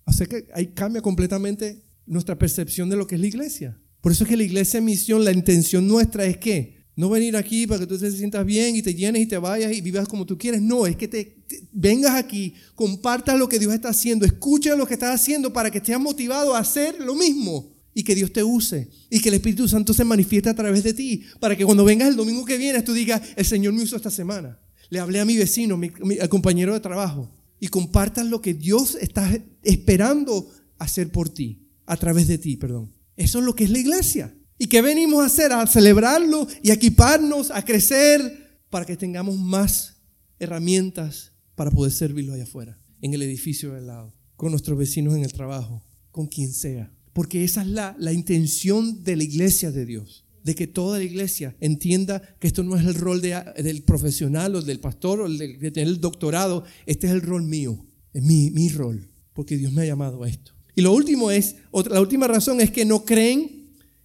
[0.04, 3.80] Así que ahí cambia completamente nuestra percepción de lo que es la iglesia.
[4.02, 7.38] Por eso es que la iglesia en misión, la intención nuestra es que No venir
[7.38, 10.06] aquí para que tú te sientas bien y te llenes y te vayas y vivas
[10.06, 10.60] como tú quieres.
[10.60, 11.38] No, es que te,
[11.72, 15.78] vengas aquí, compartas lo que Dios está haciendo, escucha lo que estás haciendo para que
[15.78, 19.68] estés motivado a hacer lo mismo y que Dios te use y que el Espíritu
[19.68, 22.82] Santo se manifieste a través de ti para que cuando vengas el domingo que viene
[22.82, 24.58] tú digas, el Señor me usó esta semana.
[24.90, 28.96] Le hablé a mi vecino, mi, al compañero de trabajo y compartas lo que Dios
[29.00, 29.30] está
[29.62, 32.92] esperando hacer por ti, a través de ti, perdón.
[33.16, 34.34] Eso es lo que es la iglesia.
[34.58, 35.52] ¿Y qué venimos a hacer?
[35.52, 39.98] A celebrarlo y a equiparnos, a crecer, para que tengamos más
[40.38, 45.24] herramientas para poder servirlo allá afuera, en el edificio del lado, con nuestros vecinos en
[45.24, 46.92] el trabajo, con quien sea.
[47.12, 51.04] Porque esa es la, la intención de la iglesia de Dios, de que toda la
[51.04, 55.28] iglesia entienda que esto no es el rol de, del profesional o del pastor o
[55.28, 59.72] de, tener el doctorado, este es el rol mío, es mi, mi rol, porque Dios
[59.72, 60.52] me ha llamado a esto.
[60.74, 61.56] Y lo último es,
[61.90, 63.62] la última razón es que no creen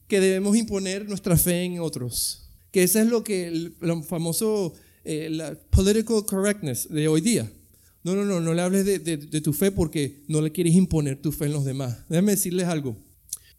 [0.08, 2.50] que debemos imponer nuestra fe en otros.
[2.72, 7.50] Que eso es lo que el, famoso eh, la political correctness de hoy día.
[8.08, 11.34] No, no, no, no le hables de, tu fe porque no le quieres imponer tu
[11.34, 12.06] fe en los demás.
[12.08, 12.96] Déjenme decirles algo.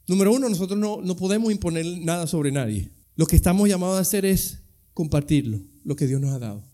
[0.06, 2.90] Número uno, nosotros no, podemos imponer nada sobre nadie.
[3.14, 4.62] Lo que estamos llamados a hacer es
[4.94, 6.64] compartirlo, lo que Dios nos ha dado.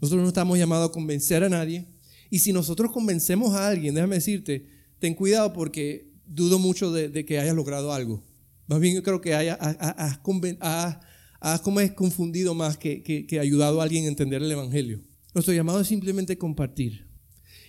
[0.00, 1.86] Nosotros no estamos llamados a convencer a nadie.
[2.28, 4.66] Y si nosotros convencemos a alguien, déjame decirte,
[4.98, 8.24] ten cuidado porque dudo mucho de, que hayas logrado algo.
[8.66, 10.18] Más bien yo creo que hayas, has,
[11.82, 15.04] es confundido más que, que, ayudado a alguien a entender el Evangelio.
[15.34, 17.11] Nuestro llamado es simplemente compartir.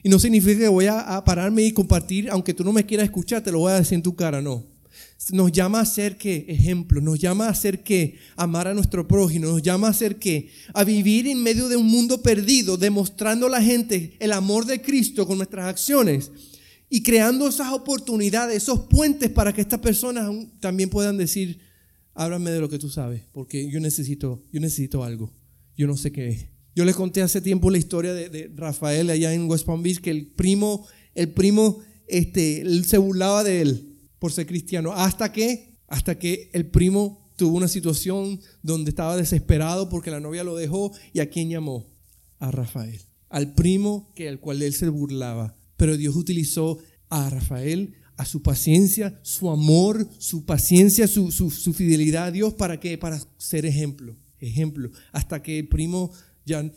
[0.03, 3.41] Y no significa que voy a, pararme y compartir, aunque tú no me quieras escuchar,
[3.41, 4.65] te lo voy a decir en tu cara, no.
[5.31, 9.45] Nos llama a ser que ejemplo, nos llama a ser que amar a nuestro prójimo,
[9.45, 13.49] nos llama a ser que a vivir en medio de un mundo perdido, demostrando a
[13.49, 16.29] la gente el amor de Cristo con nuestras acciones
[16.89, 21.59] y creando esas oportunidades, esos puentes para que estas personas también puedan decir,
[22.13, 25.31] háblame de lo que tú sabes, porque yo necesito, yo necesito algo,
[25.77, 26.45] yo no sé qué es.
[26.75, 30.11] Yo les conté hace tiempo la historia de, Rafael allá en West Palm Beach, que
[30.11, 36.17] el primo, el primo, este, se burlaba de él por ser cristiano, hasta que, hasta
[36.17, 41.19] que el primo tuvo una situación donde estaba desesperado porque la novia lo dejó y
[41.19, 41.91] a quién llamó?
[42.39, 45.55] A Rafael, al primo que al cual él se burlaba.
[45.77, 52.31] Pero Dios utilizó a Rafael, a su paciencia, su amor, su paciencia, su, fidelidad a
[52.31, 56.11] Dios para que para ser ejemplo, ejemplo, hasta que el primo
[56.45, 56.69] ya,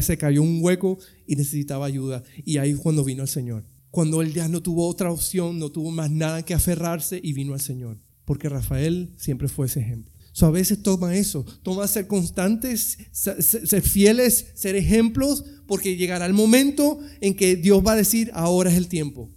[0.00, 2.22] se cayó un hueco y necesitaba ayuda.
[2.44, 3.64] Y ahí cuando vino el Señor.
[3.90, 7.54] Cuando él ya no tuvo otra opción, no tuvo más nada que aferrarse y vino
[7.54, 7.98] al Señor.
[8.24, 10.12] Porque Rafael siempre fue ese ejemplo.
[10.32, 16.32] So, a veces toma eso, toma ser constantes, ser, fieles, ser ejemplos, porque llegará el
[16.32, 19.30] momento en que Dios va a decir, ahora es el tiempo.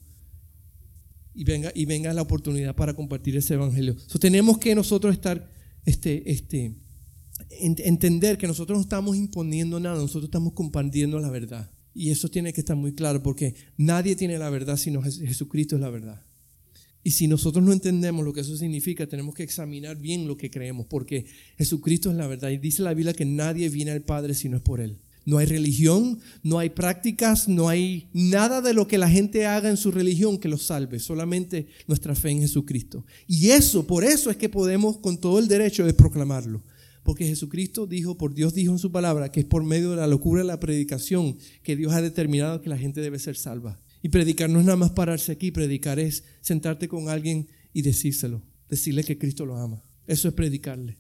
[1.36, 3.96] Y venga, y venga la oportunidad para compartir ese evangelio.
[4.08, 5.48] So, tenemos que nosotros estar,
[5.86, 6.74] este, este,
[7.50, 11.70] entender que nosotros no estamos imponiendo nada, nosotros estamos compartiendo la verdad.
[11.94, 15.82] Y eso tiene que estar muy claro, porque nadie tiene la verdad sino Jesucristo es
[15.82, 16.24] la verdad.
[17.04, 20.52] Y si nosotros no entendemos lo que eso significa, tenemos que examinar bien lo que
[20.52, 21.26] creemos, porque
[21.58, 22.50] Jesucristo es la verdad.
[22.50, 25.00] Y dice la Biblia que nadie viene al Padre si no es por Él.
[25.26, 29.70] No hay religión, no hay prácticas, no hay nada de lo que la gente haga
[29.70, 33.06] en su religión que los salve, solamente nuestra fe en Jesucristo.
[33.26, 36.64] Y eso, por eso es que podemos con todo el derecho de proclamarlo.
[37.08, 40.08] Porque Jesucristo dijo, por Dios dijo en su palabra, que es por medio de la
[40.08, 43.80] locura de la predicación que Dios ha determinado que la gente debe ser salva.
[44.04, 48.44] Y predicar no es nada más pararse aquí, predicar es sentarte con alguien y decírselo,
[48.68, 49.82] decirle que Cristo lo ama.
[50.06, 50.98] Eso es predicarle.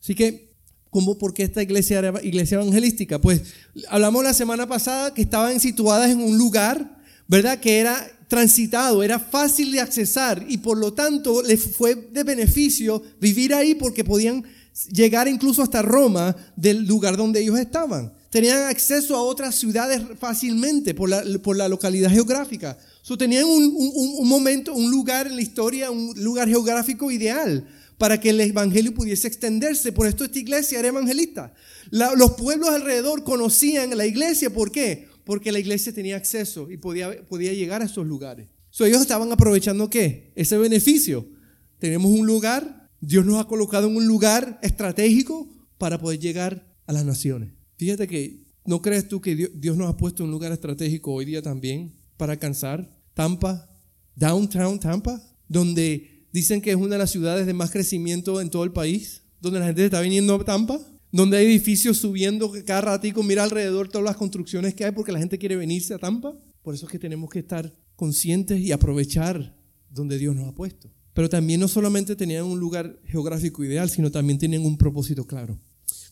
[0.00, 0.56] Así que,
[0.90, 3.20] ¿cómo, ¿por qué esta iglesia iglesia evangelística?
[3.20, 3.42] Pues
[3.90, 7.60] hablamos la semana pasada que estaban situadas en un lugar, ¿verdad?
[7.60, 13.00] Que era transitado, era fácil de accesar y por lo tanto les fue de beneficio
[13.20, 14.42] vivir ahí porque podían
[14.92, 20.92] llegar incluso hasta Roma del lugar donde ellos estaban tenían acceso a otras ciudades fácilmente
[20.92, 22.76] por la, por la localidad geográfica.
[23.00, 27.64] So, tenían un, un, momento, un lugar en la historia, un lugar geográfico ideal
[27.96, 29.92] para que el evangelio pudiese extenderse.
[29.92, 31.54] Por esto esta iglesia era evangelista.
[31.92, 34.52] los pueblos alrededor conocían la iglesia.
[34.52, 35.06] ¿Por qué?
[35.22, 38.48] Porque la iglesia tenía acceso y podía, podía llegar a esos lugares.
[38.68, 40.32] So, ellos estaban aprovechando qué?
[40.34, 41.28] Ese beneficio.
[41.78, 46.92] Tenemos un lugar, Dios nos ha colocado en un lugar estratégico para poder llegar a
[46.92, 47.50] las naciones.
[47.76, 51.26] Fíjate que, ¿no crees tú que Dios nos ha puesto en un lugar estratégico hoy
[51.26, 53.68] día también para alcanzar Tampa,
[54.16, 58.64] Downtown Tampa, donde dicen que es una de las ciudades de más crecimiento en todo
[58.64, 60.80] el país, donde la gente está viniendo a Tampa,
[61.12, 65.18] donde hay edificios subiendo cada ratico, mira alrededor todas las construcciones que hay porque la
[65.18, 66.38] gente quiere venirse a Tampa.
[66.62, 69.54] Por eso es que tenemos que estar conscientes y aprovechar
[69.90, 70.90] donde Dios nos ha puesto.
[71.14, 75.58] Pero también no solamente tenían un lugar geográfico ideal, sino también tenían un propósito claro.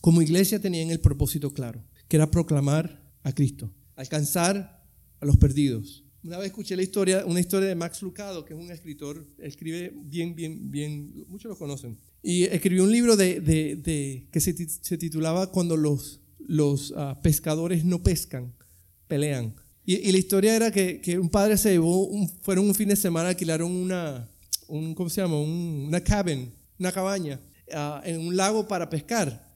[0.01, 4.83] como iglesia tenían el propósito claro, que era proclamar a Cristo, alcanzar
[5.19, 6.03] a los perdidos.
[6.23, 9.93] Una vez escuché la historia, una historia de Max Lucado, que es un escritor, escribe
[10.05, 11.97] bien, bien, bien, muchos lo conocen.
[12.21, 17.83] Y escribió un libro de, de, que se, se, titulaba Cuando los, los ah, pescadores
[17.83, 18.53] no pescan,
[19.09, 19.53] pelean.
[19.85, 22.09] Y, la historia era que, que, un padre se llevó,
[22.41, 24.29] fueron un fin de semana, alquilaron una,
[24.77, 25.39] un, ¿cómo se llama?
[25.39, 27.39] una cabin, una cabaña,
[27.73, 29.51] ah, en un lago para pescar.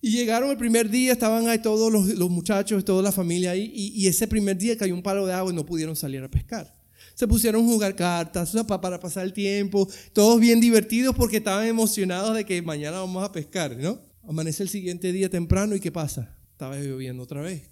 [0.00, 3.70] Y llegaron el primer día, estaban ahí todos los, los muchachos, toda la familia ahí,
[3.74, 6.28] y, y, ese primer día cayó un palo de agua y no pudieron salir a
[6.28, 6.72] pescar.
[7.14, 12.34] Se pusieron a jugar cartas para pasar el tiempo, todos bien divertidos porque estaban emocionados
[12.34, 14.00] de que mañana vamos a pescar, ¿no?
[14.22, 16.36] Amanece el siguiente día temprano y ¿qué pasa?
[16.52, 17.62] Estaba lloviendo otra vez,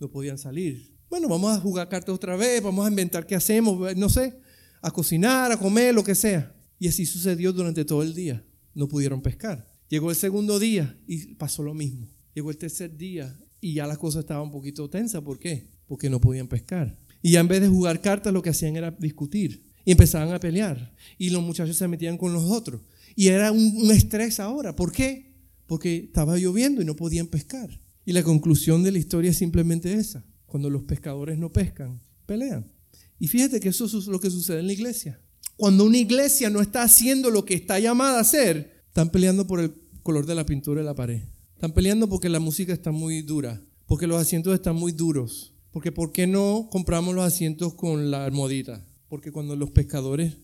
[0.00, 0.98] no podían salir.
[1.08, 4.34] Bueno, vamos a jugar cartas otra vez, vamos a inventar qué hacemos, no sé,
[4.80, 6.54] a cocinar, a comer, lo que sea.
[6.78, 8.44] Y así sucedió durante todo el día.
[8.74, 9.66] No pudieron pescar.
[9.88, 12.08] Llegó el segundo día y pasó lo mismo.
[12.34, 15.20] Llegó el tercer día y ya la cosa estaba un poquito tensa.
[15.20, 15.68] ¿Por qué?
[15.86, 16.96] Porque no podían pescar.
[17.22, 19.64] Y ya en vez de jugar cartas lo que hacían era discutir.
[19.84, 20.94] Y empezaban a pelear.
[21.16, 22.82] Y los muchachos se metían con los otros.
[23.16, 24.76] Y era un, un estrés ahora.
[24.76, 25.34] ¿Por qué?
[25.66, 27.80] Porque estaba lloviendo y no podían pescar.
[28.04, 30.24] Y la conclusión de la historia es simplemente esa.
[30.46, 32.70] Cuando los pescadores no pescan, pelean.
[33.18, 35.20] Y fíjate que eso es lo que sucede en la iglesia.
[35.56, 39.60] Cuando una iglesia no está haciendo lo que está llamada a hacer, están peleando por
[39.60, 41.22] el color de la pintura de la pared.
[41.54, 45.90] Están peleando porque la música está muy dura, porque los asientos están muy duros, porque
[45.90, 48.86] ¿por qué no compramos los asientos con la almohadita?
[49.08, 50.34] Porque cuando los pescadores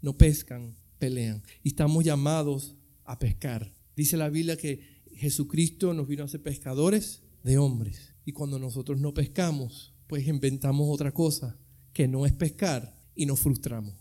[0.00, 1.42] no pescan, pelean.
[1.62, 3.74] Y estamos llamados a pescar.
[3.94, 8.14] Dice la Biblia que Jesucristo nos vino a ser pescadores de hombres.
[8.24, 11.58] Y cuando nosotros no pescamos, pues inventamos otra cosa
[11.92, 13.94] que no es pescar y nos frustramos.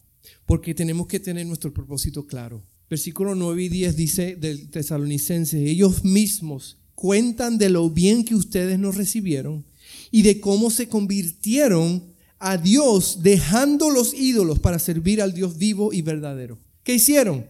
[0.45, 2.63] Porque tenemos que tener nuestro propósito claro.
[2.89, 8.77] Versículo 9 y 10 dice del tesalonicense, ellos mismos cuentan de lo bien que ustedes
[8.77, 9.65] nos recibieron
[10.11, 15.93] y de cómo se convirtieron a Dios dejando los ídolos para servir al Dios vivo
[15.93, 16.59] y verdadero.
[16.83, 17.47] ¿Qué hicieron?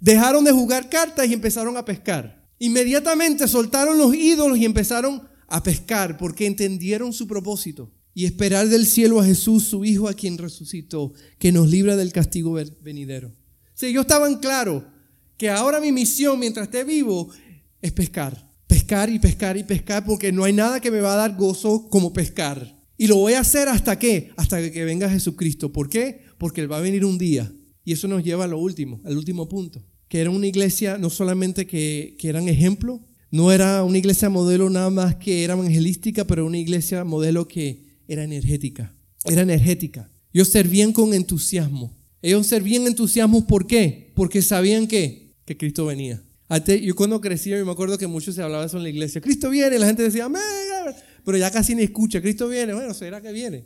[0.00, 2.44] Dejaron de jugar cartas y empezaron a pescar.
[2.58, 8.86] Inmediatamente soltaron los ídolos y empezaron a pescar porque entendieron su propósito y esperar del
[8.86, 13.34] cielo a Jesús, su Hijo, a quien resucitó, que nos libra del castigo venidero.
[13.74, 14.84] Si ellos estaban claros
[15.36, 17.30] que ahora mi misión mientras esté vivo
[17.80, 21.16] es pescar, pescar y pescar y pescar porque no hay nada que me va a
[21.16, 22.80] dar gozo como pescar.
[22.96, 24.30] Y lo voy a hacer hasta qué?
[24.36, 25.72] Hasta que venga Jesucristo.
[25.72, 26.20] ¿Por qué?
[26.38, 27.52] Porque Él va a venir un día.
[27.84, 29.84] Y eso nos lleva a lo último, al último punto.
[30.06, 34.70] Que era una iglesia no solamente que, que eran ejemplo, no era una iglesia modelo
[34.70, 38.94] nada más que era evangelística, pero una iglesia modelo que era energética.
[39.24, 40.10] Era energética.
[40.32, 41.96] Ellos servían con entusiasmo.
[42.22, 44.12] Ellos servían entusiasmo, ¿por qué?
[44.14, 46.22] Porque sabían que, que Cristo venía.
[46.82, 49.20] Yo cuando crecía, yo me acuerdo que muchos se hablaba eso en la iglesia.
[49.20, 50.28] Cristo viene, la gente decía,
[51.24, 52.20] pero ya casi ni escucha.
[52.20, 53.64] Cristo viene, bueno, será que viene.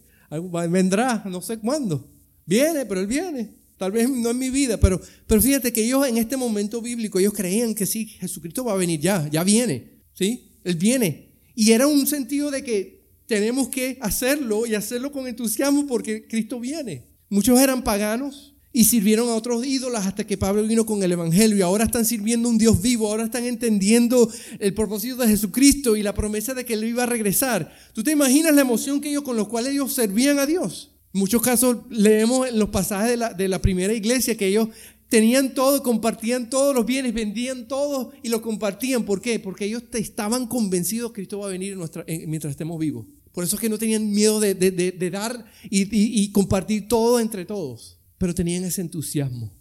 [0.70, 2.08] Vendrá, no sé cuándo.
[2.44, 3.50] Viene, pero Él viene.
[3.76, 7.18] Tal vez no en mi vida, pero, pero fíjate que ellos en este momento bíblico,
[7.18, 10.52] ellos creían que sí, Jesucristo va a venir ya, ya viene, ¿sí?
[10.64, 11.34] Él viene.
[11.54, 12.95] Y era un sentido de que
[13.26, 17.04] tenemos que hacerlo y hacerlo con entusiasmo porque Cristo viene.
[17.28, 21.56] Muchos eran paganos y sirvieron a otros ídolos hasta que Pablo vino con el Evangelio
[21.56, 25.96] y ahora están sirviendo a un Dios vivo, ahora están entendiendo el propósito de Jesucristo
[25.96, 27.74] y la promesa de que Él iba a regresar.
[27.94, 30.92] ¿Tú te imaginas la emoción que ellos con los cuales ellos servían a Dios?
[31.14, 34.68] En muchos casos leemos en los pasajes de la, de la primera iglesia que ellos
[35.08, 39.04] tenían todo, compartían todos los bienes, vendían todo y lo compartían.
[39.04, 39.40] ¿Por qué?
[39.40, 41.78] Porque ellos estaban convencidos que Cristo va a venir
[42.26, 43.06] mientras estemos vivos.
[43.36, 48.34] Por eso es que no tenían miedo de, dar y, compartir todo entre todos, pero
[48.34, 49.52] tenían ese entusiasmo.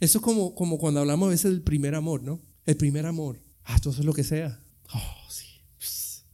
[0.00, 2.42] Eso es como, como cuando hablamos a veces del primer amor, ¿no?
[2.66, 3.40] El primer amor.
[3.64, 4.62] Ah, todo es lo que sea.
[4.92, 5.46] Oh, sí.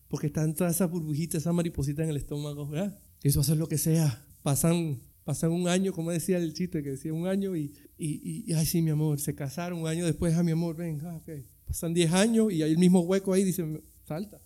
[0.09, 2.99] Porque están todas esas burbujitas, esas maripositas en el estómago, ¿verdad?
[3.23, 7.13] Eso hace lo que sea pasan, pasan un año, como decía el chiste, que decía
[7.13, 10.41] un año y, y, y ay, sí, mi amor, se casaron un año después, a
[10.41, 11.21] ah, mi amor, ven, ah,
[11.65, 13.63] Pasan 10 años y hay el mismo hueco ahí, dice,
[14.05, 14.41] salta.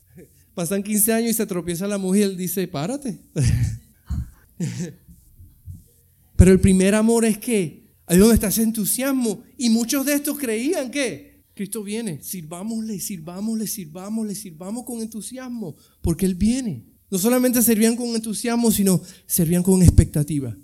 [0.55, 3.19] Pasan 15 años y se tropieza la mujer, dice, párate.
[6.37, 9.42] Pero el primer amor es que, ahí donde está ese entusiasmo.
[9.57, 16.27] Y muchos de estos creían que Cristo viene, sirvámosle, sirvámosle, sirvámosle, sirvamos con entusiasmo, porque
[16.27, 16.87] Él viene.
[17.11, 20.57] No solamente servían con entusiasmo, sino servían con expectativa,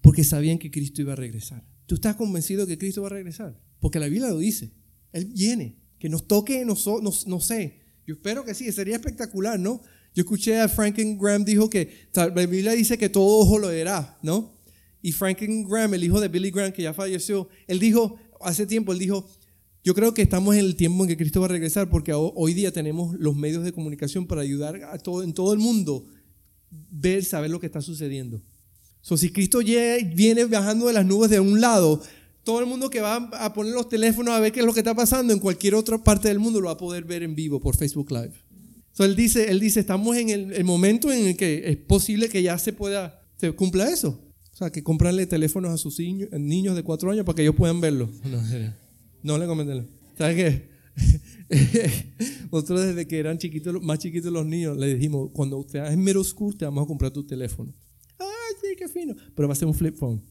[0.00, 1.66] porque sabían que Cristo iba a regresar.
[1.86, 3.60] ¿Tú estás convencido que Cristo va a regresar?
[3.80, 4.72] Porque la Biblia lo dice.
[5.12, 5.76] Él viene.
[5.98, 6.74] Que nos toque, no,
[7.26, 7.80] no, sé.
[8.06, 9.80] Yo espero que sí, sería espectacular, ¿no?
[10.14, 14.18] Yo escuché a Franklin Graham dijo que la Biblia dice que todo ojo lo verá,
[14.22, 14.54] ¿no?
[15.02, 18.92] Y Franklin Graham, el hijo de Billy Graham, que ya falleció, él dijo, hace tiempo,
[18.92, 19.28] él dijo,
[19.84, 22.54] Yo creo que estamos en el tiempo en que Cristo va a regresar porque hoy
[22.54, 26.06] día tenemos los medios de comunicación para ayudar a todo, en todo el mundo
[26.70, 28.42] ver, saber lo que está sucediendo.
[29.00, 32.02] So, si Cristo viene bajando de las nubes de un lado,
[32.46, 34.78] todo el mundo que va a poner los teléfonos a ver qué es lo que
[34.78, 37.58] está pasando en cualquier otra parte del mundo lo va a poder ver en vivo
[37.58, 38.34] por Facebook Live.
[38.92, 42.44] So, él, dice, él dice, estamos en el, momento en el que es posible que
[42.44, 44.20] ya se pueda, se cumpla eso.
[44.52, 47.56] O sea, que comprarle teléfonos a sus niños, niños de cuatro años para que ellos
[47.56, 48.08] puedan verlo.
[49.22, 49.88] No, no le comenten.
[50.16, 50.68] ¿Sabes qué?
[52.52, 56.22] Nosotros desde que eran chiquitos, más chiquitos los niños, le dijimos, cuando usted es middle
[56.22, 57.74] school, te vamos a comprar tu teléfono.
[58.20, 59.16] Ay, sí, qué fino.
[59.34, 60.22] Pero va a ser un flip phone.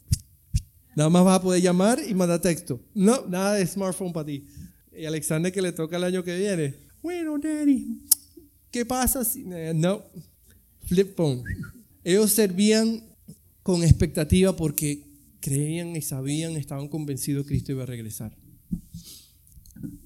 [0.96, 2.80] Nada más vas a poder llamar y mandar texto.
[2.94, 4.46] No, nada de smartphone para ti.
[4.98, 6.74] Y Alexander que le toca el año que viene.
[7.04, 8.02] Bueno, daddy,
[8.72, 9.44] ¿qué pasa si...
[9.52, 10.02] Eh, no,
[10.86, 11.44] flip phone.
[12.02, 13.04] Ellos servían
[13.62, 15.04] con expectativa porque
[15.42, 18.34] creían y sabían, estaban convencidos que Cristo iba a regresar.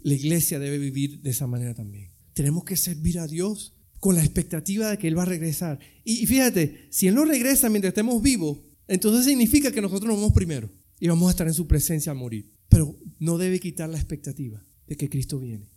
[0.02, 2.12] La iglesia debe vivir de esa manera también.
[2.34, 5.80] Tenemos que servir a Dios con la expectativa de que Él va a regresar.
[6.04, 10.34] Y fíjate, si Él no regresa mientras estemos vivos, entonces significa que nosotros nos vamos
[10.34, 10.70] primero
[11.00, 12.52] y vamos a estar en su presencia a morir.
[12.68, 15.70] Pero no debe quitar la expectativa de que Cristo viene,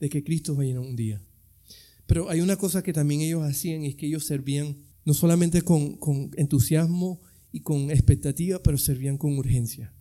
[0.00, 1.22] de que Cristo va a venir un día.
[2.06, 5.96] Pero hay una cosa que también ellos hacían, es que ellos servían no solamente con,
[5.96, 7.20] con entusiasmo
[7.52, 9.92] y con expectativa, pero servían con urgencia.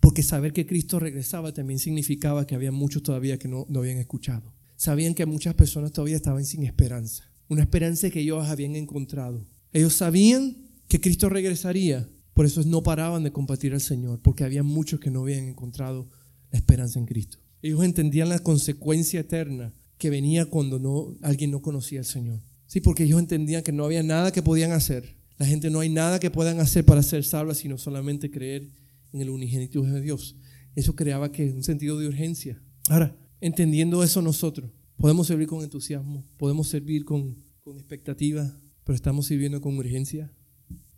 [0.00, 3.98] Porque saber que Cristo regresaba también significaba que había muchos todavía que no, no habían
[3.98, 4.54] escuchado.
[4.76, 7.30] Sabían que muchas personas todavía estaban sin esperanza.
[7.48, 9.46] Una esperanza que ellos habían encontrado.
[9.72, 10.56] Ellos sabían
[10.88, 12.08] que Cristo regresaría.
[12.34, 16.08] Por eso no paraban de compartir al Señor, porque había muchos que no habían encontrado
[16.50, 17.38] la esperanza en Cristo.
[17.62, 22.40] Ellos entendían la consecuencia eterna que venía cuando no, alguien no conocía al Señor.
[22.66, 25.16] Sí, porque ellos entendían que no había nada que podían hacer.
[25.36, 28.70] La gente no hay nada que puedan hacer para ser salva, sino solamente creer
[29.12, 30.36] en el unigénito de Dios.
[30.74, 32.62] Eso creaba que un sentido de urgencia.
[32.88, 39.26] Ahora, entendiendo eso nosotros, podemos servir con entusiasmo, podemos servir con, con expectativa, pero estamos
[39.26, 40.32] sirviendo con urgencia.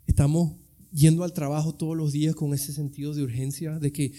[0.06, 0.56] Estamos
[0.92, 4.12] yendo al trabajo todos los días con ese sentido de urgencia, de que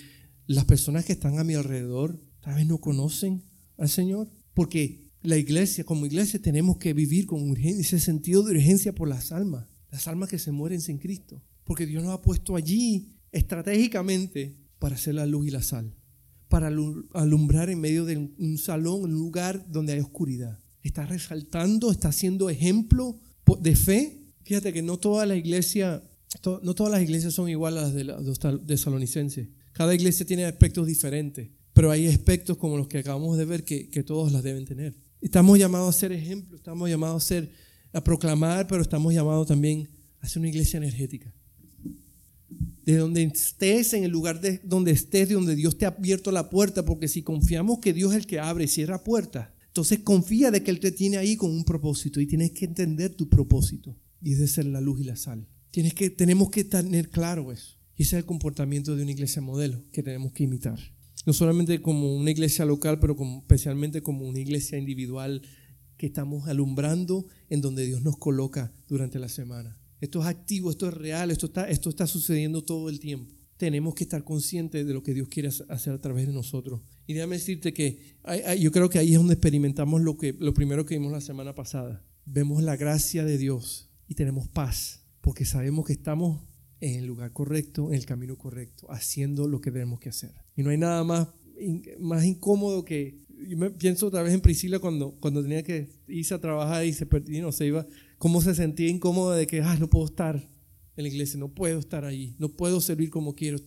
[0.47, 3.43] las personas que están a mi alrededor tal vez no conocen
[3.77, 8.55] al Señor, porque la iglesia, como iglesia, tenemos que vivir con urgencia, ese sentido de
[8.55, 12.21] urgencia por las almas, las almas que se mueren sin Cristo, porque Dios nos ha
[12.21, 15.95] puesto allí estratégicamente para hacer la luz y la sal,
[16.49, 16.67] para
[17.13, 20.59] alumbrar en medio de un salón, un lugar donde hay oscuridad.
[20.81, 23.17] Está resaltando, está haciendo ejemplo
[23.61, 24.19] de fe.
[24.43, 26.03] Fíjate que no toda la iglesia,
[26.61, 29.49] no todas las iglesias son iguales a las de tesalonicenses.
[29.71, 34.03] Cada iglesia tiene aspectos diferentes, pero hay aspectos como los que acabamos de ver que,
[34.03, 34.95] todos las deben tener.
[35.21, 37.51] Estamos llamados a ser ejemplo, estamos llamados a ser,
[37.91, 41.33] a proclamar, pero estamos llamados también a ser una iglesia energética
[42.85, 46.31] de donde estés, en el lugar de donde estés, de donde Dios te ha abierto
[46.31, 49.99] la puerta, porque si confiamos que Dios es el que abre y cierra puertas, entonces
[49.99, 53.29] confía de que Él te tiene ahí con un propósito y tienes que entender tu
[53.29, 55.47] propósito y es de ser la luz y la sal.
[55.73, 57.79] Tienes que, tenemos que tener claro eso.
[57.97, 60.77] Y ese es el comportamiento de una iglesia modelo que tenemos que imitar.
[61.25, 65.41] No solamente como una iglesia local, pero como, especialmente como una iglesia individual
[65.97, 69.75] que estamos alumbrando en donde Dios nos coloca durante la semana.
[69.99, 73.33] Esto es activo, esto es real, esto está, esto está sucediendo todo el tiempo.
[73.57, 76.81] Tenemos que estar conscientes de lo que Dios quiere hacer a través de nosotros.
[77.07, 78.15] Y déjame decirte que
[78.59, 81.55] yo creo que ahí es donde experimentamos lo, que, lo primero que vimos la semana
[81.55, 82.05] pasada.
[82.25, 86.41] Vemos la gracia de Dios y tenemos paz, porque sabemos que estamos
[86.81, 90.33] en el lugar correcto, en el camino correcto, haciendo lo que tenemos que hacer.
[90.57, 91.29] Y no hay nada más,
[91.97, 96.33] más incómodo que, yo me pienso otra vez en Priscila cuando, cuando tenía que irse
[96.33, 97.07] a trabajar y se,
[97.41, 101.07] no, se iba cómo se sentía incómodo de que, ah, no puedo estar en la
[101.07, 103.59] iglesia, no puedo estar ahí, no puedo servir como quiero.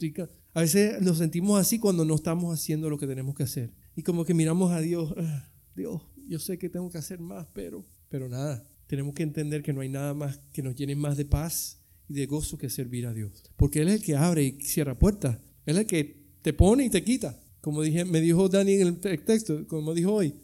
[0.52, 3.72] a veces nos sentimos así cuando no estamos haciendo lo que tenemos que hacer.
[3.96, 7.46] Y como que miramos a Dios, ah, Dios, yo sé que tengo que hacer más,
[7.54, 11.16] pero, pero nada, tenemos que entender que no hay nada más que nos llene más
[11.16, 13.44] de paz y de gozo que servir a Dios.
[13.56, 15.38] Porque Él es el que abre y cierra puertas.
[15.64, 17.40] Él es el que te pone y te quita.
[17.60, 20.34] Como dije, me dijo Dani en el texto, como dijo hoy,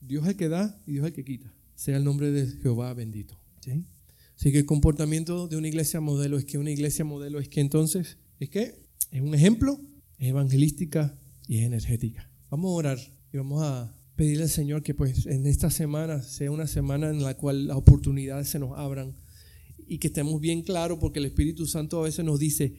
[0.00, 1.52] Dios es el que da y Dios es el que quita.
[1.74, 3.38] Sea el nombre de Jehová bendito.
[4.36, 7.60] Así que el comportamiento de una iglesia modelo es que una iglesia modelo es que
[7.60, 9.78] entonces es que es un ejemplo,
[10.18, 12.30] es evangelística y es energética.
[12.48, 12.98] Vamos a orar
[13.32, 17.22] y vamos a pedirle al Señor que pues en esta semana sea una semana en
[17.22, 19.16] la cual las oportunidades se nos abran
[19.86, 22.76] y que estemos bien claros porque el Espíritu Santo a veces nos dice,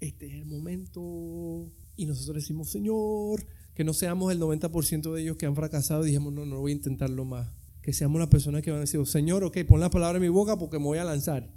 [0.00, 5.36] este es el momento y nosotros decimos, Señor, que no seamos el 90% de ellos
[5.36, 7.46] que han fracasado y dijimos, no, no voy a intentarlo más
[7.82, 10.30] que seamos una persona que van a decir, Señor, ok, pon la palabra en mi
[10.30, 11.54] boca porque me voy a lanzar.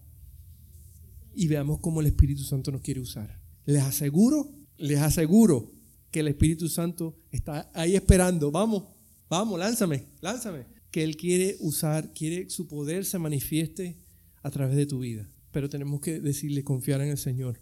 [1.34, 3.39] Y veamos cómo el Espíritu Santo nos quiere usar.
[3.64, 5.72] Les aseguro, les aseguro
[6.12, 8.51] que el Espíritu Santo está ahí esperando.
[8.51, 8.97] Vamos,
[9.30, 10.65] vamos, lánzame, lánzame.
[10.91, 13.97] Que Él quiere usar, quiere su poder se manifieste
[14.41, 15.30] a través de tu vida.
[15.51, 17.59] Pero tenemos que decirle, confiar en el Señor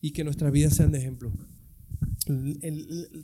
[0.00, 1.32] y que nuestras vidas sean de ejemplo.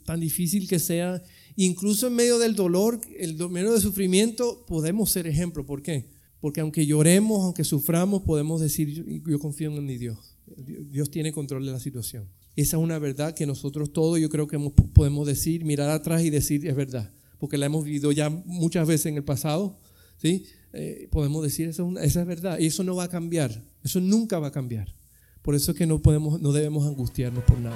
[0.05, 1.21] tan difícil que sea,
[1.55, 5.65] incluso en medio del dolor, el medio del sufrimiento, podemos ser ejemplo.
[5.65, 6.09] ¿Por qué?
[6.39, 10.37] Porque aunque lloremos, aunque suframos, podemos decir, yo confío en mi Dios.
[10.57, 12.29] Dios tiene control de la situación.
[12.55, 14.57] Esa es una verdad que nosotros todos yo creo que
[14.93, 19.07] podemos decir, mirar atrás y decir, es verdad, porque la hemos vivido ya muchas veces
[19.07, 19.79] en el pasado,
[20.17, 20.45] ¿sí?
[20.73, 24.01] Eh, podemos decir, esa es, esa es verdad, y eso no va a cambiar, eso
[24.01, 24.93] nunca va a cambiar.
[25.41, 27.75] Por eso es que no, podemos, no debemos angustiarnos por nada.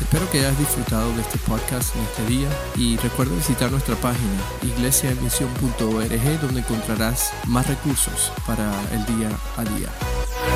[0.00, 4.42] Espero que hayas disfrutado de este podcast en este día y recuerda visitar nuestra página
[4.62, 10.51] iglesiaemisión.org donde encontrarás más recursos para el día a día.